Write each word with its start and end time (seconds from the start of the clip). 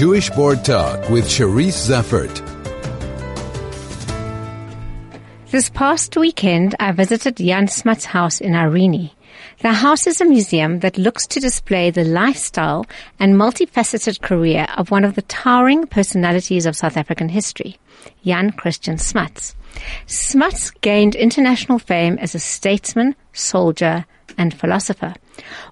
Jewish 0.00 0.30
Board 0.30 0.64
Talk 0.64 1.10
with 1.10 1.26
Cherise 1.26 1.76
Zeffert. 1.76 2.34
This 5.50 5.68
past 5.68 6.16
weekend, 6.16 6.74
I 6.80 6.92
visited 6.92 7.36
Jan 7.36 7.68
Smuts' 7.68 8.06
house 8.06 8.40
in 8.40 8.54
Irene. 8.54 9.10
The 9.58 9.74
house 9.74 10.06
is 10.06 10.22
a 10.22 10.24
museum 10.24 10.80
that 10.80 10.96
looks 10.96 11.26
to 11.26 11.38
display 11.38 11.90
the 11.90 12.04
lifestyle 12.04 12.86
and 13.18 13.34
multifaceted 13.34 14.22
career 14.22 14.66
of 14.78 14.90
one 14.90 15.04
of 15.04 15.16
the 15.16 15.22
towering 15.28 15.86
personalities 15.86 16.64
of 16.64 16.76
South 16.76 16.96
African 16.96 17.28
history, 17.28 17.76
Jan 18.24 18.52
Christian 18.52 18.96
Smuts. 18.96 19.54
Smuts 20.06 20.70
gained 20.70 21.14
international 21.14 21.78
fame 21.78 22.16
as 22.18 22.34
a 22.34 22.38
statesman, 22.38 23.16
soldier, 23.34 24.06
and 24.40 24.54
philosopher. 24.54 25.14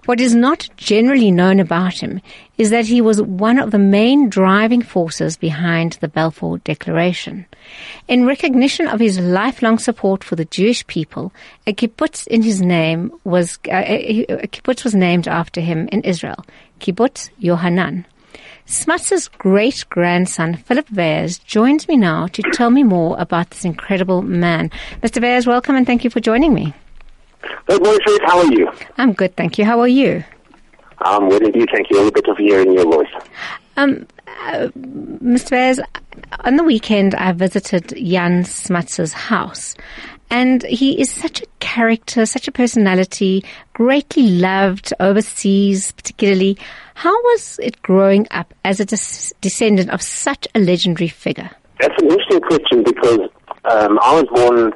What 0.05 0.21
is 0.21 0.35
not 0.35 0.69
generally 0.77 1.31
known 1.31 1.59
about 1.59 1.95
him 2.03 2.21
is 2.59 2.69
that 2.69 2.85
he 2.85 3.01
was 3.01 3.21
one 3.21 3.57
of 3.57 3.71
the 3.71 3.79
main 3.79 4.29
driving 4.29 4.83
forces 4.83 5.37
behind 5.37 5.93
the 5.93 6.07
Balfour 6.07 6.59
Declaration. 6.59 7.45
In 8.07 8.27
recognition 8.27 8.87
of 8.87 8.99
his 8.99 9.19
lifelong 9.19 9.79
support 9.79 10.23
for 10.23 10.35
the 10.35 10.45
Jewish 10.45 10.85
people, 10.85 11.33
a 11.65 11.73
kibbutz 11.73 12.27
in 12.27 12.43
his 12.43 12.61
name 12.61 13.11
was 13.23 13.57
uh, 13.67 13.83
a 13.87 14.47
kibbutz 14.47 14.83
was 14.83 14.93
named 14.93 15.27
after 15.27 15.61
him 15.61 15.89
in 15.91 16.01
Israel, 16.03 16.45
Kibbutz 16.79 17.29
Yohanan. 17.39 18.05
Smuts' 18.65 19.27
great 19.29 19.83
grandson, 19.89 20.55
Philip 20.55 20.91
Weyers, 20.91 21.39
joins 21.39 21.87
me 21.87 21.97
now 21.97 22.27
to 22.27 22.43
tell 22.53 22.69
me 22.69 22.83
more 22.83 23.15
about 23.17 23.49
this 23.49 23.65
incredible 23.65 24.21
man. 24.21 24.69
Mr. 25.01 25.19
Weyers, 25.19 25.47
welcome 25.47 25.75
and 25.75 25.87
thank 25.87 26.03
you 26.03 26.11
for 26.11 26.19
joining 26.19 26.53
me. 26.53 26.75
Good 27.67 27.83
morning, 27.83 28.01
Faith. 28.05 28.21
How 28.25 28.39
are 28.39 28.51
you? 28.53 28.71
I'm 28.97 29.13
good, 29.13 29.35
thank 29.35 29.57
you. 29.57 29.65
How 29.65 29.79
are 29.79 29.87
you? 29.87 30.23
I'm 30.99 31.29
well 31.29 31.43
indeed, 31.43 31.69
thank 31.73 31.89
you. 31.89 31.97
A 31.97 32.03
little 32.03 32.11
bit 32.11 32.27
of 32.27 32.37
hearing 32.37 32.73
your 32.73 32.83
voice. 32.83 33.07
Um, 33.77 34.05
uh, 34.41 34.67
Mr. 34.77 35.51
Weyers, 35.51 35.79
on 36.41 36.57
the 36.57 36.63
weekend 36.63 37.15
I 37.15 37.31
visited 37.31 37.93
Jan 37.95 38.43
Smuts' 38.43 39.13
house. 39.13 39.75
And 40.31 40.63
he 40.63 40.99
is 40.99 41.09
such 41.09 41.41
a 41.41 41.45
character, 41.59 42.25
such 42.25 42.47
a 42.47 42.51
personality, 42.51 43.43
greatly 43.73 44.29
loved 44.29 44.93
overseas, 44.99 45.91
particularly. 45.91 46.57
How 46.93 47.13
was 47.23 47.59
it 47.63 47.81
growing 47.81 48.27
up 48.29 48.53
as 48.63 48.79
a 48.79 48.85
des- 48.85 49.33
descendant 49.41 49.89
of 49.89 50.01
such 50.01 50.47
a 50.53 50.59
legendary 50.59 51.07
figure? 51.07 51.49
That's 51.79 51.95
an 51.99 52.11
interesting 52.11 52.41
question 52.41 52.83
because 52.83 53.19
um, 53.65 53.97
I 54.03 54.21
was 54.21 54.25
born 54.31 54.73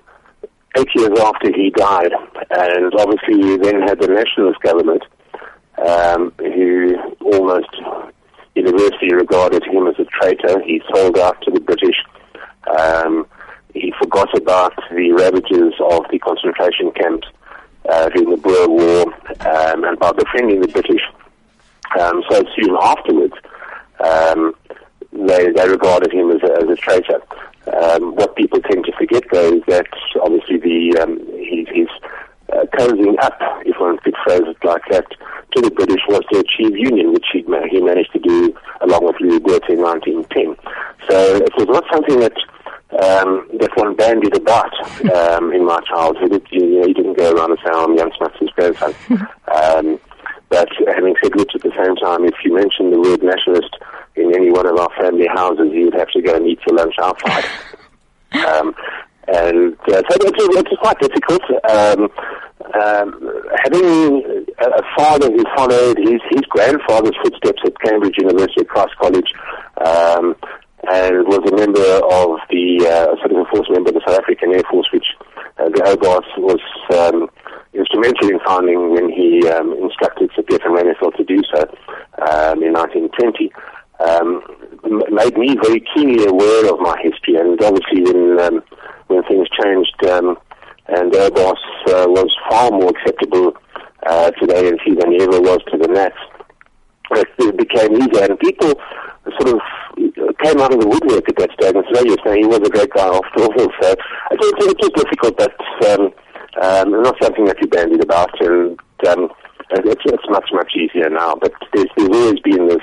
eight 0.78 0.90
years 0.96 1.20
after 1.20 1.52
he 1.54 1.70
died, 1.72 2.12
and 2.50 2.94
obviously 2.96 3.36
you 3.36 3.58
then 3.58 3.82
had 3.82 4.00
the 4.00 4.08
nationalist 4.08 4.60
government 4.62 5.04
um, 5.78 6.32
who 6.38 6.96
almost 7.22 7.70
universally 8.56 9.14
regarded 9.14 9.64
him 9.66 9.88
as 9.88 9.96
a 10.00 10.06
traitor. 10.06 10.62
He 10.62 10.82
sold 10.94 11.18
out 11.18 11.42
to 11.44 11.52
the 11.52 11.60
British. 11.60 11.96
Um, 12.78 13.28
he 13.74 13.94
forgot 14.00 14.36
about 14.38 14.74
the 14.92 15.12
ravages 15.12 15.74
of 15.80 16.06
the 16.12 16.20
concentration 16.20 16.92
camps 16.92 17.28
uh, 17.90 18.10
during 18.10 18.30
the 18.30 18.38
Boer 18.38 18.70
War, 18.70 19.14
um, 19.48 19.84
and 19.84 20.00
by 20.00 20.12
befriending 20.12 20.62
the 20.62 20.68
British 20.68 21.02
um, 22.00 22.24
so 22.30 22.44
soon 22.56 22.76
afterwards, 22.82 23.34
um, 24.00 24.56
they, 25.12 25.52
they 25.52 25.68
regarded 25.68 26.12
him 26.12 26.32
as 26.32 26.42
a, 26.42 26.64
as 26.64 26.70
a 26.70 26.76
traitor. 26.76 27.22
Um, 27.72 28.16
what 28.16 28.36
people 28.36 28.60
tend 28.62 28.86
to 28.86 28.92
forget, 28.98 29.24
though, 29.32 29.54
is 29.54 29.64
that 29.68 29.88
obviously 30.22 30.58
the 30.58 31.00
um, 31.02 31.18
his, 31.40 31.68
his 31.74 31.88
uh, 32.52 32.66
cozying 32.78 33.16
up, 33.22 33.38
if 33.66 33.80
one 33.80 33.98
could 34.00 34.16
phrase 34.24 34.44
it 34.46 34.58
like 34.64 34.84
that, 34.92 35.06
to 35.56 35.62
the 35.62 35.72
British 35.72 36.02
was 36.10 36.24
to 36.32 36.40
achieve 36.40 36.78
union, 36.78 37.14
which 37.14 37.26
he, 37.32 37.46
he 37.72 37.80
managed 37.80 38.12
to 38.14 38.20
do 38.20 38.56
along 38.82 39.06
with 39.06 39.16
Louis 39.22 39.40
Botha 39.40 39.72
in 39.72 39.82
1910. 39.82 40.56
So 41.10 41.36
it 41.38 41.54
was 41.58 41.68
not 41.68 41.86
something 41.92 42.20
that 42.20 42.36
um, 43.02 43.48
that 43.60 43.72
one 43.76 43.96
bandied 43.96 44.36
about 44.36 44.74
um, 45.10 45.52
in 45.52 45.66
my 45.66 45.80
childhood. 45.82 46.34
It, 46.34 46.44
you 46.52 46.82
know, 46.82 46.88
he 46.88 46.94
didn't 46.94 47.18
go 47.18 47.32
around 47.32 47.52
and 47.52 47.60
say, 47.64 47.72
"I'm 47.74 47.98
Jan 47.98 48.12
Smuts' 48.18 48.54
grandson." 48.56 48.94
um, 49.50 50.00
but 50.50 50.70
having 50.94 51.16
said 51.24 51.34
which, 51.36 51.56
at 51.56 51.62
the 51.62 51.74
same 51.74 51.96
time, 51.96 52.26
if 52.26 52.36
you 52.44 52.54
mention 52.54 52.92
the 52.92 53.00
word 53.00 53.24
nationalist 53.24 53.76
in 54.24 54.36
any 54.36 54.52
one 54.52 54.66
of 54.66 54.78
our 54.78 54.90
family 55.00 55.28
houses, 55.28 55.70
you 55.72 55.86
would 55.86 55.96
have 55.96 56.10
to 56.10 56.22
go 56.22 56.36
and 56.36 56.48
eat 56.48 56.60
your 56.68 56.78
lunch 56.78 56.96
outside. 57.02 57.46
um, 58.48 58.74
and 59.28 59.78
uh, 59.88 60.04
so 60.10 60.18
it's, 60.20 60.80
quite 60.82 61.00
difficult. 61.00 61.42
Um, 61.70 62.10
um, 62.76 63.42
having 63.64 64.46
a 64.60 64.82
father 64.98 65.32
who 65.32 65.44
followed 65.56 65.98
his, 65.98 66.20
his 66.32 66.42
grandfather's 66.50 67.16
footsteps 67.24 67.62
at 67.66 67.80
Cambridge 67.80 68.16
University 68.18 68.66
Christ 68.66 68.96
College, 69.00 69.28
um, 69.86 70.36
and 70.92 71.24
was 71.28 71.40
a 71.48 71.56
member 71.56 71.80
of 71.80 72.40
the 72.50 72.84
uh, 72.84 73.16
sort 73.20 73.32
of 73.32 73.38
a 73.38 73.50
force 73.50 73.68
member 73.70 73.90
of 73.90 73.96
the 73.96 74.04
South 74.06 74.20
African 74.20 74.54
Air 74.54 74.64
Force, 74.70 74.88
which 74.92 75.06
uh, 75.58 75.70
the 75.70 75.82
Oubaas 75.88 76.28
was 76.38 76.60
um, 76.92 77.30
instrumental 77.74 78.30
in 78.30 78.40
founding 78.46 78.92
when 78.92 79.10
he 79.10 79.48
um, 79.48 79.72
instructed 79.82 80.30
Sir 80.36 80.44
van 80.44 80.60
Ryneveld 80.60 81.16
to 81.16 81.24
do 81.24 81.42
so 81.54 81.62
um, 82.20 82.62
in 82.62 82.74
1920 82.74 83.52
um, 84.00 84.42
made 85.12 85.38
me 85.38 85.56
very 85.62 85.84
keenly 85.94 86.26
aware 86.26 86.74
of 86.74 86.80
my 86.80 86.96
history. 87.02 87.36
And 87.36 87.62
obviously, 87.62 88.04
when 88.04 88.40
um, 88.40 88.64
when 89.08 89.24
things 89.24 89.48
changed 89.62 90.06
um, 90.08 90.38
and 90.88 91.12
Oubaas 91.12 91.62
uh, 91.88 92.08
was 92.10 92.30
far 92.50 92.72
more 92.72 92.90
acceptable 92.90 93.56
uh, 94.06 94.32
to 94.32 94.48
the 94.48 94.54
ANC 94.54 95.00
than 95.00 95.12
he 95.12 95.22
ever 95.22 95.40
was 95.40 95.60
to 95.72 95.78
the 95.78 95.88
Nats, 95.88 96.18
it 97.12 97.58
became 97.58 97.96
easier. 97.96 98.26
And 98.26 98.40
people 98.40 98.74
sort 99.40 99.56
of 99.56 99.62
came 100.44 100.60
out 100.60 100.74
of 100.74 100.80
the 100.82 100.88
woodwork 100.88 101.30
at 101.30 101.38
that 101.38 101.52
stage 101.54 101.76
and 101.76 101.86
said, 101.94 102.04
"Oh, 102.04 102.10
yes, 102.10 102.38
he 102.38 102.46
was 102.46 102.60
a 102.60 102.70
great 102.70 102.92
guy 102.92 103.08
after 103.08 103.44
all." 103.44 103.54
So 103.82 103.96
it 104.32 104.40
was, 104.40 104.66
it 104.66 104.78
was 104.80 105.04
difficult, 105.04 105.38
but 105.38 105.56
um, 105.90 106.12
um, 106.62 107.04
not 107.04 107.16
something 107.22 107.46
that 107.46 107.62
you 107.62 107.68
bandied 107.68 108.04
about. 108.04 108.34
And 108.42 108.80
um, 109.08 109.30
it's, 109.72 110.02
it's 110.06 110.30
much, 110.30 110.50
much 110.54 110.74
easier 110.76 111.10
now. 111.10 111.36
But 111.36 111.54
there's, 111.74 111.90
there's 111.98 112.10
always 112.10 112.40
been 112.40 112.68
this, 112.68 112.82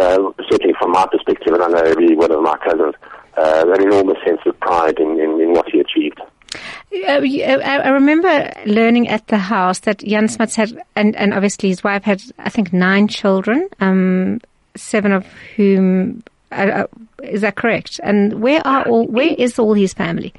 uh, 0.00 0.32
certainly 0.50 0.74
from 0.78 0.92
my 0.92 1.06
perspective, 1.10 1.54
and 1.54 1.62
I 1.62 1.68
know 1.68 1.82
every 1.82 2.14
one 2.16 2.30
of 2.32 2.42
my 2.42 2.56
cousins, 2.58 2.94
uh, 3.36 3.64
an 3.68 3.82
enormous 3.82 4.18
sense 4.26 4.40
of 4.46 4.58
pride 4.60 4.98
in, 4.98 5.18
in, 5.20 5.40
in 5.40 5.52
what 5.52 5.68
he 5.70 5.80
achieved. 5.80 6.20
Uh, 6.54 7.20
I 7.64 7.88
remember 7.88 8.52
learning 8.66 9.08
at 9.08 9.26
the 9.28 9.38
house 9.38 9.80
that 9.80 9.98
Jan 9.98 10.28
Smuts 10.28 10.54
had, 10.54 10.78
and, 10.94 11.16
and 11.16 11.32
obviously 11.32 11.70
his 11.70 11.82
wife 11.82 12.04
had, 12.04 12.22
I 12.38 12.50
think, 12.50 12.72
nine 12.72 13.08
children, 13.08 13.68
um, 13.80 14.40
seven 14.74 15.12
of 15.12 15.26
whom, 15.56 16.22
uh, 16.50 16.54
uh 16.54 16.86
is 17.22 17.40
that 17.42 17.54
correct? 17.54 18.00
And 18.02 18.42
where 18.42 18.66
are 18.66 18.86
all, 18.86 19.06
where 19.06 19.34
is 19.38 19.58
all 19.58 19.74
his 19.74 19.94
family? 19.94 20.34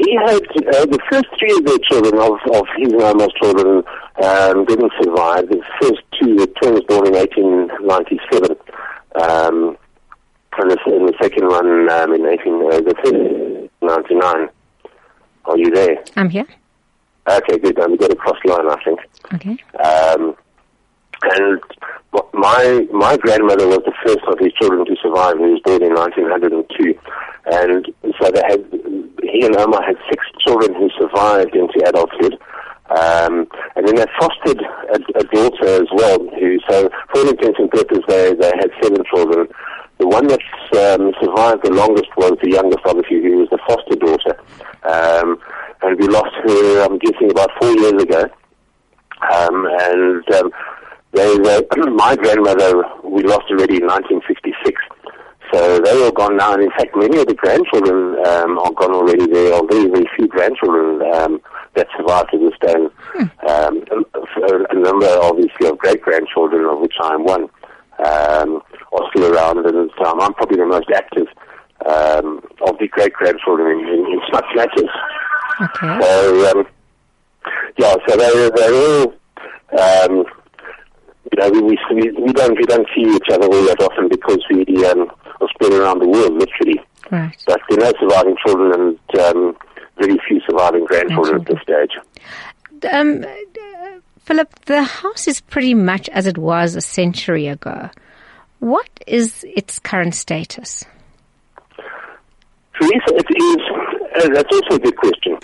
He 0.00 0.16
had 0.16 0.40
uh, 0.40 0.86
the 0.86 0.98
first 1.10 1.26
three 1.38 1.52
of 1.58 1.64
their 1.66 1.78
children 1.78 2.14
of, 2.14 2.40
of 2.56 2.64
his 2.78 2.90
and 2.90 3.02
Ouma's 3.02 3.32
children 3.34 3.84
um, 4.24 4.64
didn't 4.64 4.92
survive. 5.02 5.48
The 5.48 5.60
first 5.78 6.00
two, 6.18 6.36
the 6.36 6.46
twins 6.46 6.80
born 6.88 7.06
in 7.06 7.12
1897, 7.12 8.56
um, 9.20 9.76
and, 10.56 10.70
the, 10.70 10.78
and 10.86 11.08
the 11.08 11.14
second 11.20 11.48
one 11.48 11.90
um, 11.90 12.14
in 12.14 12.24
18, 12.24 12.54
uh, 12.54 12.80
the 12.80 13.68
99. 13.82 14.48
Are 15.44 15.58
you 15.58 15.70
there? 15.70 16.02
I'm 16.16 16.30
here. 16.30 16.46
Okay, 17.28 17.58
good. 17.58 17.78
Um, 17.78 17.92
we 17.92 17.98
got 17.98 18.10
a 18.10 18.16
cross 18.16 18.38
line, 18.46 18.70
I 18.70 18.82
think. 18.82 19.00
Okay. 19.34 19.58
Um, 19.84 20.34
and 21.22 21.60
my 22.32 22.86
my 22.92 23.16
grandmother 23.18 23.68
was 23.68 23.80
the 23.84 23.92
first 24.04 24.20
of 24.26 24.38
his 24.38 24.52
children 24.54 24.86
to 24.86 24.96
survive. 25.02 25.36
He 25.36 25.44
was 25.44 25.60
born 25.62 25.82
in 25.82 25.94
1902, 25.94 26.98
and 27.52 27.86
so 28.18 28.30
they 28.30 28.42
had 28.48 28.79
he 29.32 29.44
and 29.44 29.54
Ouma 29.56 29.84
had 29.84 29.96
six 30.08 30.24
children 30.46 30.74
who 30.74 30.90
survived 30.98 31.54
into 31.54 31.82
adulthood. 31.86 32.38
Um, 32.90 33.46
and 33.76 33.86
then 33.86 33.94
they 33.94 34.06
fostered 34.18 34.60
a, 34.60 34.98
a 35.18 35.24
daughter 35.24 35.82
as 35.82 35.88
well, 35.92 36.18
who, 36.18 36.58
so 36.68 36.90
for 37.12 37.20
all 37.20 37.28
intents 37.28 37.58
and 37.58 37.70
purposes, 37.70 38.02
they, 38.08 38.34
they 38.34 38.52
had 38.58 38.70
seven 38.82 39.04
children. 39.14 39.46
The 39.98 40.08
one 40.08 40.26
that 40.26 40.40
um, 40.74 41.12
survived 41.20 41.62
the 41.62 41.70
longest 41.70 42.08
was 42.16 42.32
the 42.42 42.50
youngest, 42.50 42.80
obviously, 42.84 43.22
who 43.22 43.38
was 43.38 43.48
the 43.50 43.58
foster 43.68 43.94
daughter. 43.94 44.34
Um, 44.82 45.38
and 45.82 46.00
we 46.00 46.08
lost 46.08 46.34
her, 46.42 46.82
I'm 46.82 46.98
guessing, 46.98 47.30
about 47.30 47.50
four 47.60 47.70
years 47.70 48.02
ago. 48.02 48.24
Um, 49.22 49.68
and 49.70 50.34
um, 50.34 50.50
they, 51.12 51.38
they, 51.38 51.62
my 51.94 52.16
grandmother, 52.16 52.82
we 53.04 53.22
lost 53.22 53.44
already 53.50 53.76
in 53.76 53.86
1966. 53.86 54.80
So 55.52 55.80
they 55.80 55.90
are 55.90 56.04
all 56.04 56.12
gone 56.12 56.36
now, 56.36 56.54
and 56.54 56.62
in 56.62 56.70
fact, 56.70 56.94
many 56.94 57.18
of 57.18 57.26
the 57.26 57.34
grandchildren 57.34 58.14
um, 58.26 58.58
are 58.58 58.72
gone 58.72 58.92
already. 58.94 59.26
There 59.26 59.52
are 59.54 59.66
very, 59.66 59.86
very 59.86 60.08
few 60.16 60.28
grandchildren 60.28 61.02
um, 61.12 61.40
that 61.74 61.88
survive 61.96 62.28
to 62.30 62.38
this 62.38 62.54
day. 62.60 62.86
Hmm. 63.14 63.48
Um, 63.48 63.84
a, 63.90 64.64
a, 64.70 64.74
number, 64.74 65.08
obviously, 65.20 65.66
of 65.66 65.78
great 65.78 66.02
grandchildren, 66.02 66.66
of 66.66 66.78
which 66.78 66.94
I 67.02 67.14
am 67.14 67.24
one, 67.24 67.42
um, 67.98 68.62
are 68.92 69.10
still 69.10 69.34
around, 69.34 69.66
and 69.66 69.90
um, 70.06 70.20
I'm 70.20 70.34
probably 70.34 70.58
the 70.58 70.66
most 70.66 70.90
active 70.94 71.26
um, 71.86 72.40
of 72.66 72.78
the 72.78 72.86
great 72.88 73.12
grandchildren 73.12 73.80
in, 73.80 73.88
in, 73.88 74.06
in 74.06 74.20
such 74.32 74.46
matters. 74.54 74.90
Okay. 75.60 76.00
So, 76.00 76.50
um, 76.60 76.66
yeah, 77.76 77.94
so 78.06 78.16
they, 78.16 78.50
they're 78.54 78.74
all, 78.74 79.14
um, 79.78 80.24
you 81.32 81.38
know, 81.38 81.50
we, 81.50 81.60
we, 81.62 82.10
we 82.12 82.32
don't 82.32 82.56
we 82.56 82.64
don't 82.64 82.86
see 82.94 83.02
each 83.02 83.28
other 83.30 83.46
all 83.46 83.64
that 83.64 83.80
often 83.82 84.08
because 84.08 84.38
we 84.50 84.64
um, 84.86 85.10
are 85.40 85.48
spread 85.48 85.72
around 85.72 86.00
the 86.00 86.08
world, 86.08 86.32
literally. 86.34 86.80
Right. 87.10 87.36
But 87.46 87.60
there 87.68 87.78
are 87.78 87.92
no 87.92 87.98
surviving 88.00 88.36
children 88.46 88.72
and 88.80 89.20
um, 89.20 89.56
very 89.98 90.18
few 90.26 90.40
surviving 90.48 90.84
grandchildren 90.84 91.40
at 91.40 91.46
this 91.46 91.60
stage. 91.62 91.90
Um, 92.92 93.24
uh, 93.24 94.00
Philip, 94.20 94.64
the 94.66 94.82
house 94.82 95.26
is 95.26 95.40
pretty 95.40 95.74
much 95.74 96.08
as 96.10 96.26
it 96.26 96.38
was 96.38 96.76
a 96.76 96.80
century 96.80 97.48
ago. 97.48 97.90
What 98.60 98.88
is 99.06 99.44
its 99.56 99.78
current 99.78 100.14
status? 100.14 100.84
Teresa, 102.78 103.08
it 103.08 103.26
is, 103.42 104.24
uh, 104.24 104.28
that's 104.34 104.54
also 104.54 104.76
a 104.76 104.78
good 104.78 104.96
question. 104.96 105.38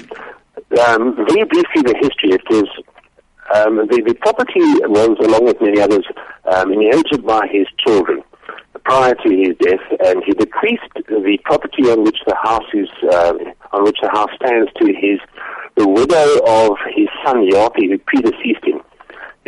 Um, 0.86 1.16
very 1.16 1.44
briefly, 1.44 1.82
the 1.82 1.94
history, 2.00 2.30
it 2.30 2.42
was, 2.48 2.68
um, 3.54 3.76
the, 3.88 4.02
the 4.06 4.14
property 4.14 4.60
was, 4.60 5.16
along 5.20 5.44
with 5.44 5.60
many 5.60 5.80
others, 5.80 6.04
um, 6.44 6.72
inherited 6.72 7.26
by 7.26 7.46
his 7.50 7.66
children 7.86 8.22
prior 8.86 9.14
to 9.14 9.28
his 9.28 9.56
death, 9.58 9.82
and 10.06 10.22
he 10.24 10.32
bequeathed 10.32 10.94
the 11.08 11.38
property 11.44 11.90
on 11.90 12.04
which 12.04 12.18
the 12.24 12.36
house 12.40 12.70
is, 12.72 12.88
uh, 13.10 13.34
on 13.72 13.82
which 13.82 13.98
the 14.00 14.08
house 14.10 14.30
stands 14.36 14.70
to 14.78 14.86
his, 14.86 15.18
the 15.74 15.88
widow 15.88 16.38
of 16.46 16.78
his 16.94 17.08
son 17.24 17.50
Japie, 17.50 17.90
who 17.90 17.98
predeceased 17.98 18.64
him. 18.64 18.80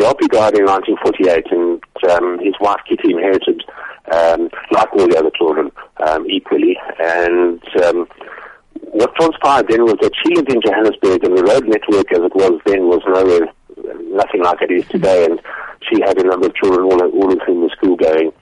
Japie 0.00 0.26
died 0.26 0.58
in 0.58 0.66
1948, 0.66 1.46
and 1.54 1.82
um, 2.10 2.38
his 2.42 2.54
wife 2.60 2.82
Kitty 2.88 3.14
inherited, 3.14 3.62
um, 4.10 4.50
like 4.72 4.92
all 4.92 5.06
the 5.06 5.16
other 5.16 5.30
children, 5.30 5.70
um, 6.04 6.26
equally. 6.26 6.76
And 6.98 7.62
um, 7.84 8.08
what 8.90 9.14
transpired 9.14 9.68
then 9.68 9.84
was 9.84 9.98
that 10.02 10.14
she 10.18 10.34
lived 10.34 10.52
in 10.52 10.62
Johannesburg, 10.62 11.22
and 11.22 11.38
the 11.38 11.44
road 11.46 11.62
network, 11.66 12.10
as 12.10 12.26
it 12.26 12.34
was 12.34 12.60
then, 12.66 12.90
was 12.90 13.02
nowhere, 13.06 13.46
nothing 14.10 14.42
like 14.42 14.62
it 14.62 14.72
is 14.72 14.86
today. 14.88 15.26
And 15.26 15.40
she 15.86 16.00
had 16.02 16.18
a 16.18 16.26
number 16.26 16.48
of 16.48 16.54
children, 16.56 16.90
all, 16.90 17.00
all 17.00 17.32
of 17.32 17.38
whom 17.46 17.62
were 17.62 17.70
school 17.70 17.94
going, 17.94 18.32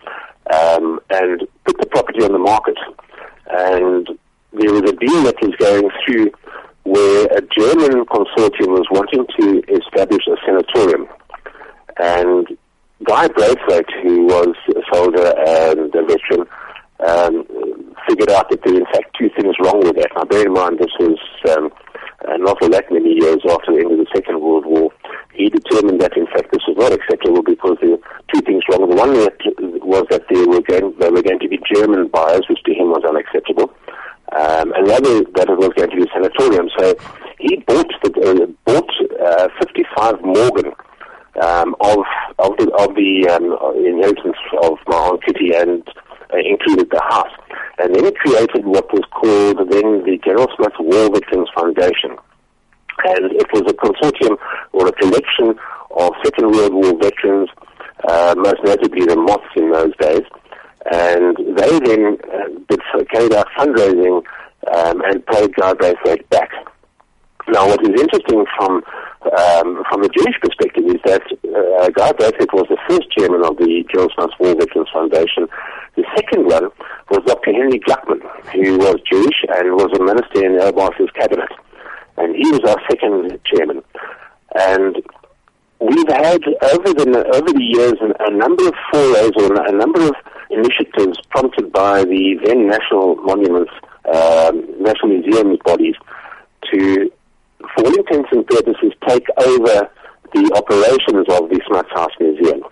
um, 0.52 1.00
and 1.10 1.40
put 1.64 1.78
the 1.78 1.86
property 1.86 2.22
on 2.24 2.32
the 2.32 2.38
market. 2.38 2.76
And 3.48 4.08
there 4.52 4.72
was 4.72 4.82
a 4.82 4.96
deal 4.96 5.22
that 5.24 5.36
was 5.40 5.54
going 5.58 5.90
through 6.04 6.30
where 6.84 7.26
a 7.26 7.40
German 7.56 8.04
consortium 8.06 8.68
was 8.68 8.86
wanting 8.90 9.26
to 9.38 9.62
establish 9.74 10.22
a 10.28 10.36
sanatorium. 10.46 11.08
And 11.98 12.46
Guy 13.04 13.28
Braithwaite, 13.28 13.90
who 14.02 14.24
was 14.24 14.54
a 14.70 14.82
soldier 14.94 15.34
and 15.46 15.94
a 15.94 16.02
veteran, 16.04 16.46
um, 17.06 17.44
figured 18.08 18.30
out 18.30 18.48
that 18.50 18.62
there 18.64 18.72
were 18.72 18.80
in 18.80 18.86
fact 18.86 19.16
two 19.18 19.28
things 19.36 19.54
wrong 19.62 19.80
with 19.80 19.96
that. 19.96 20.10
Now 20.14 20.24
bear 20.24 20.46
in 20.46 20.52
mind 20.52 20.78
this 20.78 20.92
was 20.98 21.18
um, 21.50 21.70
uh, 22.26 22.36
not 22.36 22.60
all 22.62 22.68
that 22.70 22.90
many 22.90 23.14
years 23.14 23.38
after 23.48 23.72
the 23.72 23.80
end 23.80 23.92
of 23.92 23.98
the 23.98 24.06
Second 24.14 24.40
World 24.40 24.66
War. 24.66 24.90
He 25.34 25.48
determined 25.48 26.00
that 26.00 26.16
in 26.16 26.26
fact 26.26 26.50
this 26.52 26.62
was 26.66 26.76
not 26.76 26.92
acceptable 26.92 27.42
because 27.42 27.76
there 27.80 27.90
were 27.90 28.02
two 28.32 28.40
things 28.42 28.62
wrong. 28.70 28.88
The 28.88 28.96
one 28.96 29.12
was 29.14 30.04
that 30.10 30.24
they 30.28 30.44
were 30.44 30.60
going, 30.62 30.96
were 30.98 31.22
going 31.22 31.40
to 31.40 31.48
be 31.48 31.60
German 31.72 32.08
buyers, 32.08 32.46
which 32.48 32.62
to 32.64 32.74
him 32.74 32.90
was 32.90 33.04
unacceptable. 33.04 33.70
Um, 34.34 34.72
and 34.74 34.88
the 34.88 34.94
other 34.94 35.14
that 35.38 35.48
it 35.48 35.58
was 35.58 35.70
going 35.76 35.90
to 35.90 35.96
be 35.96 36.02
a 36.02 36.12
sanatorium. 36.12 36.68
So 36.76 36.96
he 37.38 37.56
bought 37.66 37.92
the, 38.02 38.10
uh, 38.20 38.46
bought 38.64 38.90
uh, 39.22 39.48
55 39.60 40.22
morgen 40.22 40.72
um, 41.42 41.76
of 41.80 42.02
of 42.38 42.56
the 42.58 42.70
of 42.78 42.94
the 42.96 43.28
um, 43.30 43.54
inheritance 43.84 44.36
of 44.62 44.78
my 44.86 45.16
Kitty 45.24 45.54
and 45.54 45.86
uh, 46.32 46.38
included 46.38 46.90
the 46.90 47.00
house. 47.08 47.30
And 47.78 47.94
then 47.94 48.06
it 48.06 48.16
created 48.16 48.64
what 48.64 48.90
was 48.92 49.04
called 49.12 49.58
then 49.70 50.04
the 50.04 50.18
General 50.24 50.48
Smuts 50.56 50.76
War 50.80 51.10
Victims 51.12 51.48
Foundation. 51.54 52.16
And 53.04 53.32
it 53.32 53.46
was 53.52 53.62
a 53.68 53.74
consortium 53.74 54.38
or 54.72 54.88
a 54.88 54.92
collection 54.92 55.54
of 55.96 56.12
Second 56.24 56.52
World 56.52 56.72
War 56.72 56.94
veterans, 57.00 57.50
uh, 58.08 58.34
most 58.38 58.64
notably 58.64 59.04
the 59.04 59.16
Moths 59.16 59.44
in 59.56 59.70
those 59.72 59.94
days. 60.00 60.22
And 60.90 61.36
they 61.36 61.78
then 61.80 62.16
uh, 62.32 62.48
did, 62.68 62.80
carried 63.12 63.34
out 63.34 63.46
fundraising 63.58 64.22
um, 64.74 65.02
and 65.04 65.26
paid 65.26 65.54
Guy 65.56 65.74
Braithwaite 65.74 66.28
back. 66.30 66.50
Now, 67.48 67.66
what 67.68 67.80
is 67.82 68.00
interesting 68.00 68.44
from 68.56 68.82
um, 69.38 69.82
from 69.90 70.02
a 70.02 70.08
Jewish 70.08 70.38
perspective 70.40 70.84
is 70.86 71.00
that 71.04 71.22
uh, 71.22 71.88
Guy 71.90 72.12
Braithwaite 72.12 72.52
was 72.52 72.66
the 72.68 72.78
first 72.88 73.10
chairman 73.10 73.44
of 73.44 73.56
the 73.56 73.84
General 73.92 74.10
Smuts 74.14 74.34
War 74.38 74.54
Veterans 74.54 74.88
Foundation. 74.92 75.48
The 75.96 76.04
second 76.14 76.46
one 76.46 76.70
was 77.10 77.22
Dr. 77.26 77.52
Henry 77.52 77.78
Gluckman, 77.80 78.20
who 78.52 78.78
was 78.78 78.96
Jewish 79.10 79.44
and 79.48 79.72
was 79.74 79.90
a 79.98 80.02
minister 80.02 80.44
in 80.44 80.58
Oubaas's 80.58 81.10
cabinet. 81.14 81.50
And 82.16 82.34
he 82.34 82.50
was 82.50 82.60
our 82.66 82.80
second 82.90 83.38
chairman. 83.44 83.82
And 84.54 84.96
we've 85.78 86.08
had 86.08 86.42
over 86.72 86.94
the 86.94 87.30
over 87.34 87.52
the 87.52 87.62
years 87.62 87.94
a, 88.00 88.30
number 88.30 88.68
of 88.68 88.74
forays 88.92 89.32
or 89.36 89.54
a 89.54 89.72
number 89.72 90.02
of 90.02 90.14
initiatives 90.50 91.18
prompted 91.30 91.72
by 91.72 92.04
the 92.04 92.40
then 92.44 92.68
national 92.68 93.16
monuments, 93.16 93.72
um, 94.12 94.64
national 94.80 95.18
museums 95.18 95.58
bodies, 95.64 95.94
to, 96.72 97.12
for 97.74 97.84
all 97.84 97.94
intents 97.94 98.30
and 98.32 98.46
purposes, 98.46 98.92
take 99.06 99.26
over 99.38 99.90
the 100.34 100.52
operations 100.56 101.26
of 101.28 101.48
the 101.50 101.60
Smuts 101.66 101.90
House 101.94 102.12
Museum. 102.20 102.62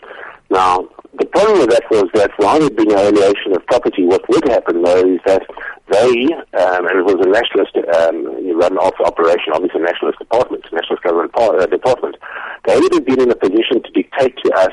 Now, 0.50 0.88
the 1.18 1.26
problem 1.26 1.60
with 1.60 1.70
that 1.70 1.84
was 1.90 2.08
that 2.14 2.30
while 2.38 2.58
there'd 2.58 2.76
been 2.76 2.90
alienation 2.90 3.54
of 3.54 3.64
property, 3.66 4.04
what 4.04 4.28
would 4.28 4.48
happen 4.48 4.82
though 4.82 5.04
is 5.06 5.20
that 5.26 5.42
they, 5.90 6.10
um, 6.58 6.86
and 6.88 6.98
it 6.98 7.04
was 7.04 7.20
a 7.20 7.28
nationalist 7.28 7.76
um, 7.94 8.24
run 8.58 8.78
off 8.78 8.94
operation, 9.04 9.52
obviously 9.52 9.80
a 9.80 9.84
nationalist 9.84 10.18
department, 10.18 10.64
nationalist 10.72 11.02
government 11.02 11.32
par- 11.32 11.60
uh, 11.60 11.66
department, 11.66 12.16
they 12.64 12.78
would 12.78 12.94
have 12.94 13.04
been 13.04 13.20
in 13.20 13.30
a 13.30 13.36
position 13.36 13.82
to 13.82 13.90
dictate 13.92 14.36
to 14.44 14.52
us 14.54 14.72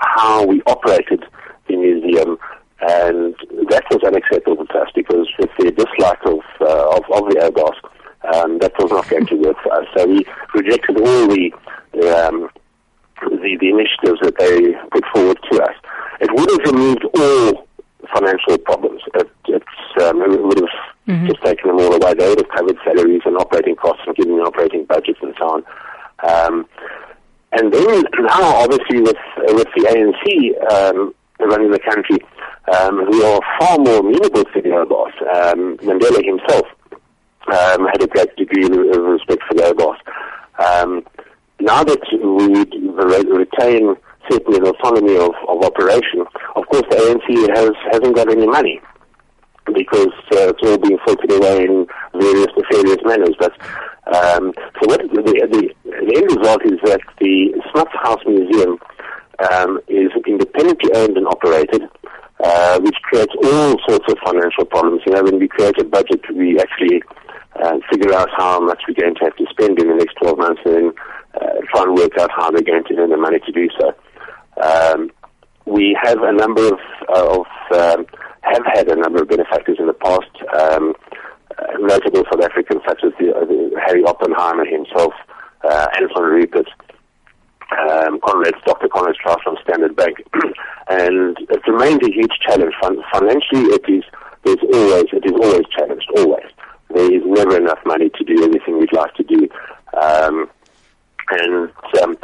how 0.00 0.46
we 0.46 0.62
operated 0.66 1.24
the 1.68 1.76
museum, 1.76 2.38
and 2.80 3.34
that 3.68 3.84
was 3.90 4.00
unacceptable 4.06 4.66
to 4.66 4.78
us 4.78 4.88
because 4.94 5.26
with 5.38 5.50
their 5.58 5.72
dislike 5.72 6.24
of, 6.24 6.40
uh, 6.60 6.96
of, 6.96 7.04
of 7.12 7.28
the 7.28 7.36
Oubaas, 7.42 7.76
um, 8.34 8.58
that 8.58 8.72
was 8.78 8.90
not 8.90 9.08
going 9.08 9.26
to 9.26 9.36
work 9.36 9.56
for 9.62 9.72
us. 9.74 9.86
So 9.96 10.06
we 10.06 10.24
rejected 10.54 10.98
all 11.00 11.28
the 11.28 11.52
um, 12.04 12.48
the, 13.36 13.56
the 13.60 13.70
initiatives 13.70 14.20
that 14.22 14.36
they 14.38 14.72
put 14.90 15.04
forward 15.14 15.38
to 15.50 15.62
us. 15.62 15.76
It 16.20 16.30
would 16.32 16.50
have 16.50 16.72
removed 16.72 17.04
all 17.18 17.66
financial 18.14 18.58
problems. 18.58 19.02
It, 19.14 19.30
it's, 19.48 20.02
um, 20.02 20.22
it 20.22 20.42
would 20.42 20.58
have 20.58 20.68
mm-hmm. 21.08 21.26
just 21.26 21.42
taken 21.44 21.68
them 21.68 21.78
all 21.78 21.94
away. 21.94 22.14
They 22.14 22.28
would 22.28 22.38
have 22.38 22.50
covered 22.50 22.76
salaries 22.84 23.22
and 23.24 23.36
operating 23.36 23.76
costs 23.76 24.02
and 24.06 24.16
given 24.16 24.34
operating 24.40 24.84
budgets 24.84 25.18
and 25.22 25.34
so 25.38 25.44
on. 25.44 25.64
Um, 26.24 26.68
and 27.52 27.72
then 27.72 28.04
now, 28.18 28.56
obviously, 28.56 29.00
with 29.00 29.16
with 29.48 29.68
the 29.76 29.86
ANC 29.88 30.72
um, 30.72 31.14
running 31.40 31.70
the 31.70 31.78
country, 31.78 32.18
um, 32.74 33.04
who 33.06 33.22
are 33.22 33.40
far 33.58 33.78
more 33.78 34.00
amenable 34.00 34.44
to 34.44 34.60
the 34.60 34.70
Oubaas, 34.70 35.14
um, 35.34 35.76
Mandela 35.78 36.24
himself 36.24 36.66
um, 37.48 37.86
had 37.86 38.02
a 38.02 38.06
great 38.08 38.34
degree 38.36 38.64
of 38.66 38.72
respect 38.72 39.42
for 39.48 39.54
the 39.54 39.62
Oubaas. 39.62 39.96
Um, 40.58 41.04
now 41.66 41.82
that 41.82 41.98
we 42.22 42.46
retain 43.26 43.96
certainly 44.30 44.60
the 44.60 44.70
autonomy 44.70 45.16
of, 45.18 45.34
of 45.50 45.62
operation, 45.66 46.22
of 46.54 46.62
course 46.70 46.86
the 46.90 46.96
ANC 46.96 47.26
has, 47.58 47.74
hasn't 47.90 48.14
got 48.14 48.30
any 48.30 48.46
money 48.46 48.80
because 49.74 50.14
uh, 50.30 50.54
it's 50.54 50.62
all 50.62 50.78
being 50.78 50.98
filtered 51.04 51.32
away 51.32 51.64
in 51.66 51.86
various 52.14 52.54
nefarious 52.56 53.02
manners. 53.02 53.34
But 53.38 53.52
um, 54.14 54.54
so 54.78 54.86
what 54.86 55.02
the, 55.10 55.22
the, 55.26 55.74
the 55.82 56.14
end 56.14 56.38
result 56.38 56.62
is 56.64 56.78
that 56.86 57.00
the 57.18 57.60
Smuts 57.72 57.90
House 57.98 58.22
Museum 58.26 58.78
um, 59.50 59.80
is 59.88 60.10
independently 60.24 60.90
owned 60.94 61.16
and 61.16 61.26
operated, 61.26 61.82
uh, 62.44 62.78
which 62.78 62.96
creates 63.02 63.34
all 63.42 63.74
sorts 63.88 64.06
of 64.06 64.16
financial 64.24 64.64
problems. 64.64 65.02
You 65.04 65.14
know, 65.14 65.24
when 65.24 65.40
we 65.40 65.48
create 65.48 65.78
a 65.80 65.84
budget, 65.84 66.22
we 66.32 66.60
actually 66.60 67.02
uh, 67.60 67.78
figure 67.90 68.14
out 68.14 68.28
how 68.36 68.60
much 68.60 68.82
we're 68.86 68.94
going 68.94 69.16
to 69.16 69.24
have 69.24 69.36
to 69.36 69.46
spend 69.50 69.80
in 69.80 69.88
the 69.88 69.94
next 69.94 70.14
12 70.22 70.38
months 70.38 70.62
and 70.64 70.74
then 70.74 70.92
try 71.72 71.82
and 71.82 71.94
work 71.94 72.12
out 72.18 72.30
how 72.34 72.50
they're 72.50 72.62
going 72.62 72.84
to 72.84 72.94
earn 72.96 73.10
the 73.10 73.16
money 73.16 73.38
to 73.40 73.52
do 73.52 73.68
so. 73.78 73.92
Um, 74.62 75.10
we 75.66 75.96
have 76.00 76.22
a 76.22 76.32
number 76.32 76.66
of, 76.66 76.78
uh, 77.08 77.40
of 77.40 77.46
um, 77.74 78.06
have 78.42 78.64
had 78.72 78.88
a 78.88 78.96
number 78.96 79.22
of 79.22 79.28
benefactors 79.28 79.76
in 79.78 79.86
the 79.86 79.92
past, 79.92 80.30
um, 80.58 80.94
uh, 81.58 81.78
notable 81.80 82.22
South 82.32 82.42
Africans 82.42 82.80
such 82.86 83.02
as 83.04 83.12
the, 83.18 83.34
uh, 83.34 83.44
the 83.44 83.80
Harry 83.84 84.04
Oppenheimer 84.04 84.64
himself, 84.64 85.12
uh, 85.64 85.86
Anton 85.96 86.22
Rupert, 86.22 86.68
um, 87.72 88.20
Conrad, 88.20 88.54
Dr. 88.64 88.88
Conrad 88.88 89.16
Strauss 89.16 89.42
from 89.42 89.56
Standard 89.62 89.96
Bank, 89.96 90.18
and 90.88 91.36
it 91.50 91.66
remains 91.66 91.98
a 92.06 92.12
huge 92.12 92.32
challenge. 92.46 92.72
Fin- 92.82 93.02
financially, 93.12 93.74
it 93.74 93.84
is 93.88 94.04
there's 94.44 94.62
always 94.72 95.06
it 95.12 95.26
is 95.26 95.32
always 95.32 95.66
challenged, 95.76 96.06
always. 96.16 96.46
There 96.90 97.12
is 97.12 97.22
never 97.26 97.56
enough 97.56 97.80
money 97.84 98.10
to 98.10 98.24
do 98.24 98.44
everything 98.44 98.78
we'd 98.78 98.92
like 98.92 99.12
to 99.14 99.24
do. 99.24 99.48
Um, 100.00 100.48
and 101.30 101.70
um, 102.02 102.16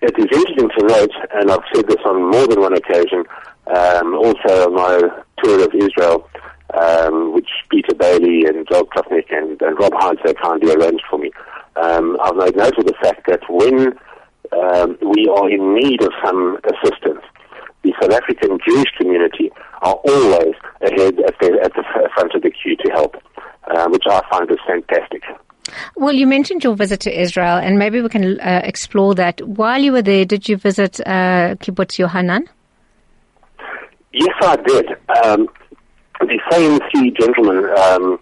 it 0.00 0.18
is 0.18 0.26
interesting 0.32 0.68
to 0.78 0.86
note, 0.86 1.12
and 1.34 1.50
I've 1.50 1.64
said 1.72 1.86
this 1.86 2.02
on 2.04 2.30
more 2.30 2.46
than 2.46 2.60
one 2.60 2.74
occasion, 2.74 3.24
um, 3.68 4.14
also 4.14 4.66
on 4.66 4.74
my 4.74 4.98
tour 5.42 5.64
of 5.64 5.74
Israel, 5.74 6.28
um, 6.74 7.34
which 7.34 7.48
Peter 7.70 7.94
Bailey 7.94 8.44
and 8.46 8.66
Joel 8.70 8.86
Klufnick 8.86 9.30
and, 9.30 9.60
and 9.62 9.78
Rob 9.78 9.92
so 10.24 10.34
kindly 10.34 10.74
arranged 10.74 11.04
for 11.08 11.18
me. 11.18 11.30
Um, 11.76 12.18
I've 12.22 12.36
made 12.36 12.56
note 12.56 12.78
of 12.78 12.86
the 12.86 12.94
fact 13.00 13.26
that 13.28 13.40
when 13.48 13.96
um, 14.52 14.98
we 15.00 15.28
are 15.28 15.48
in 15.48 15.74
need 15.74 16.02
of 16.02 16.12
some 16.24 16.58
assistance, 16.64 17.22
the 17.82 17.94
South 18.00 18.12
African 18.12 18.58
Jewish 18.66 18.90
community 18.98 19.50
are 19.82 19.94
always 19.94 20.54
ahead 20.82 21.18
at 21.20 21.34
the, 21.40 21.58
at 21.62 21.72
the 21.74 21.84
front 22.14 22.34
of 22.34 22.42
the 22.42 22.50
queue 22.50 22.76
to 22.76 22.90
help, 22.92 23.16
uh, 23.70 23.88
which 23.88 24.04
I 24.08 24.20
find 24.30 24.50
is 24.50 24.58
fantastic. 24.66 25.22
Well, 25.96 26.14
you 26.14 26.26
mentioned 26.26 26.64
your 26.64 26.74
visit 26.74 27.00
to 27.00 27.20
Israel, 27.20 27.58
and 27.58 27.78
maybe 27.78 28.00
we 28.00 28.08
can 28.08 28.40
uh, 28.40 28.62
explore 28.64 29.14
that. 29.16 29.40
While 29.46 29.80
you 29.80 29.92
were 29.92 30.02
there, 30.02 30.24
did 30.24 30.48
you 30.48 30.56
visit 30.56 31.00
uh, 31.00 31.56
Kibbutz 31.56 31.98
Yohanan? 31.98 32.48
Yes, 34.12 34.34
I 34.42 34.56
did. 34.56 34.86
Um, 35.24 35.48
the 36.20 36.38
same 36.50 36.78
three 36.92 37.10
gentlemen, 37.18 37.68
um, 37.78 38.18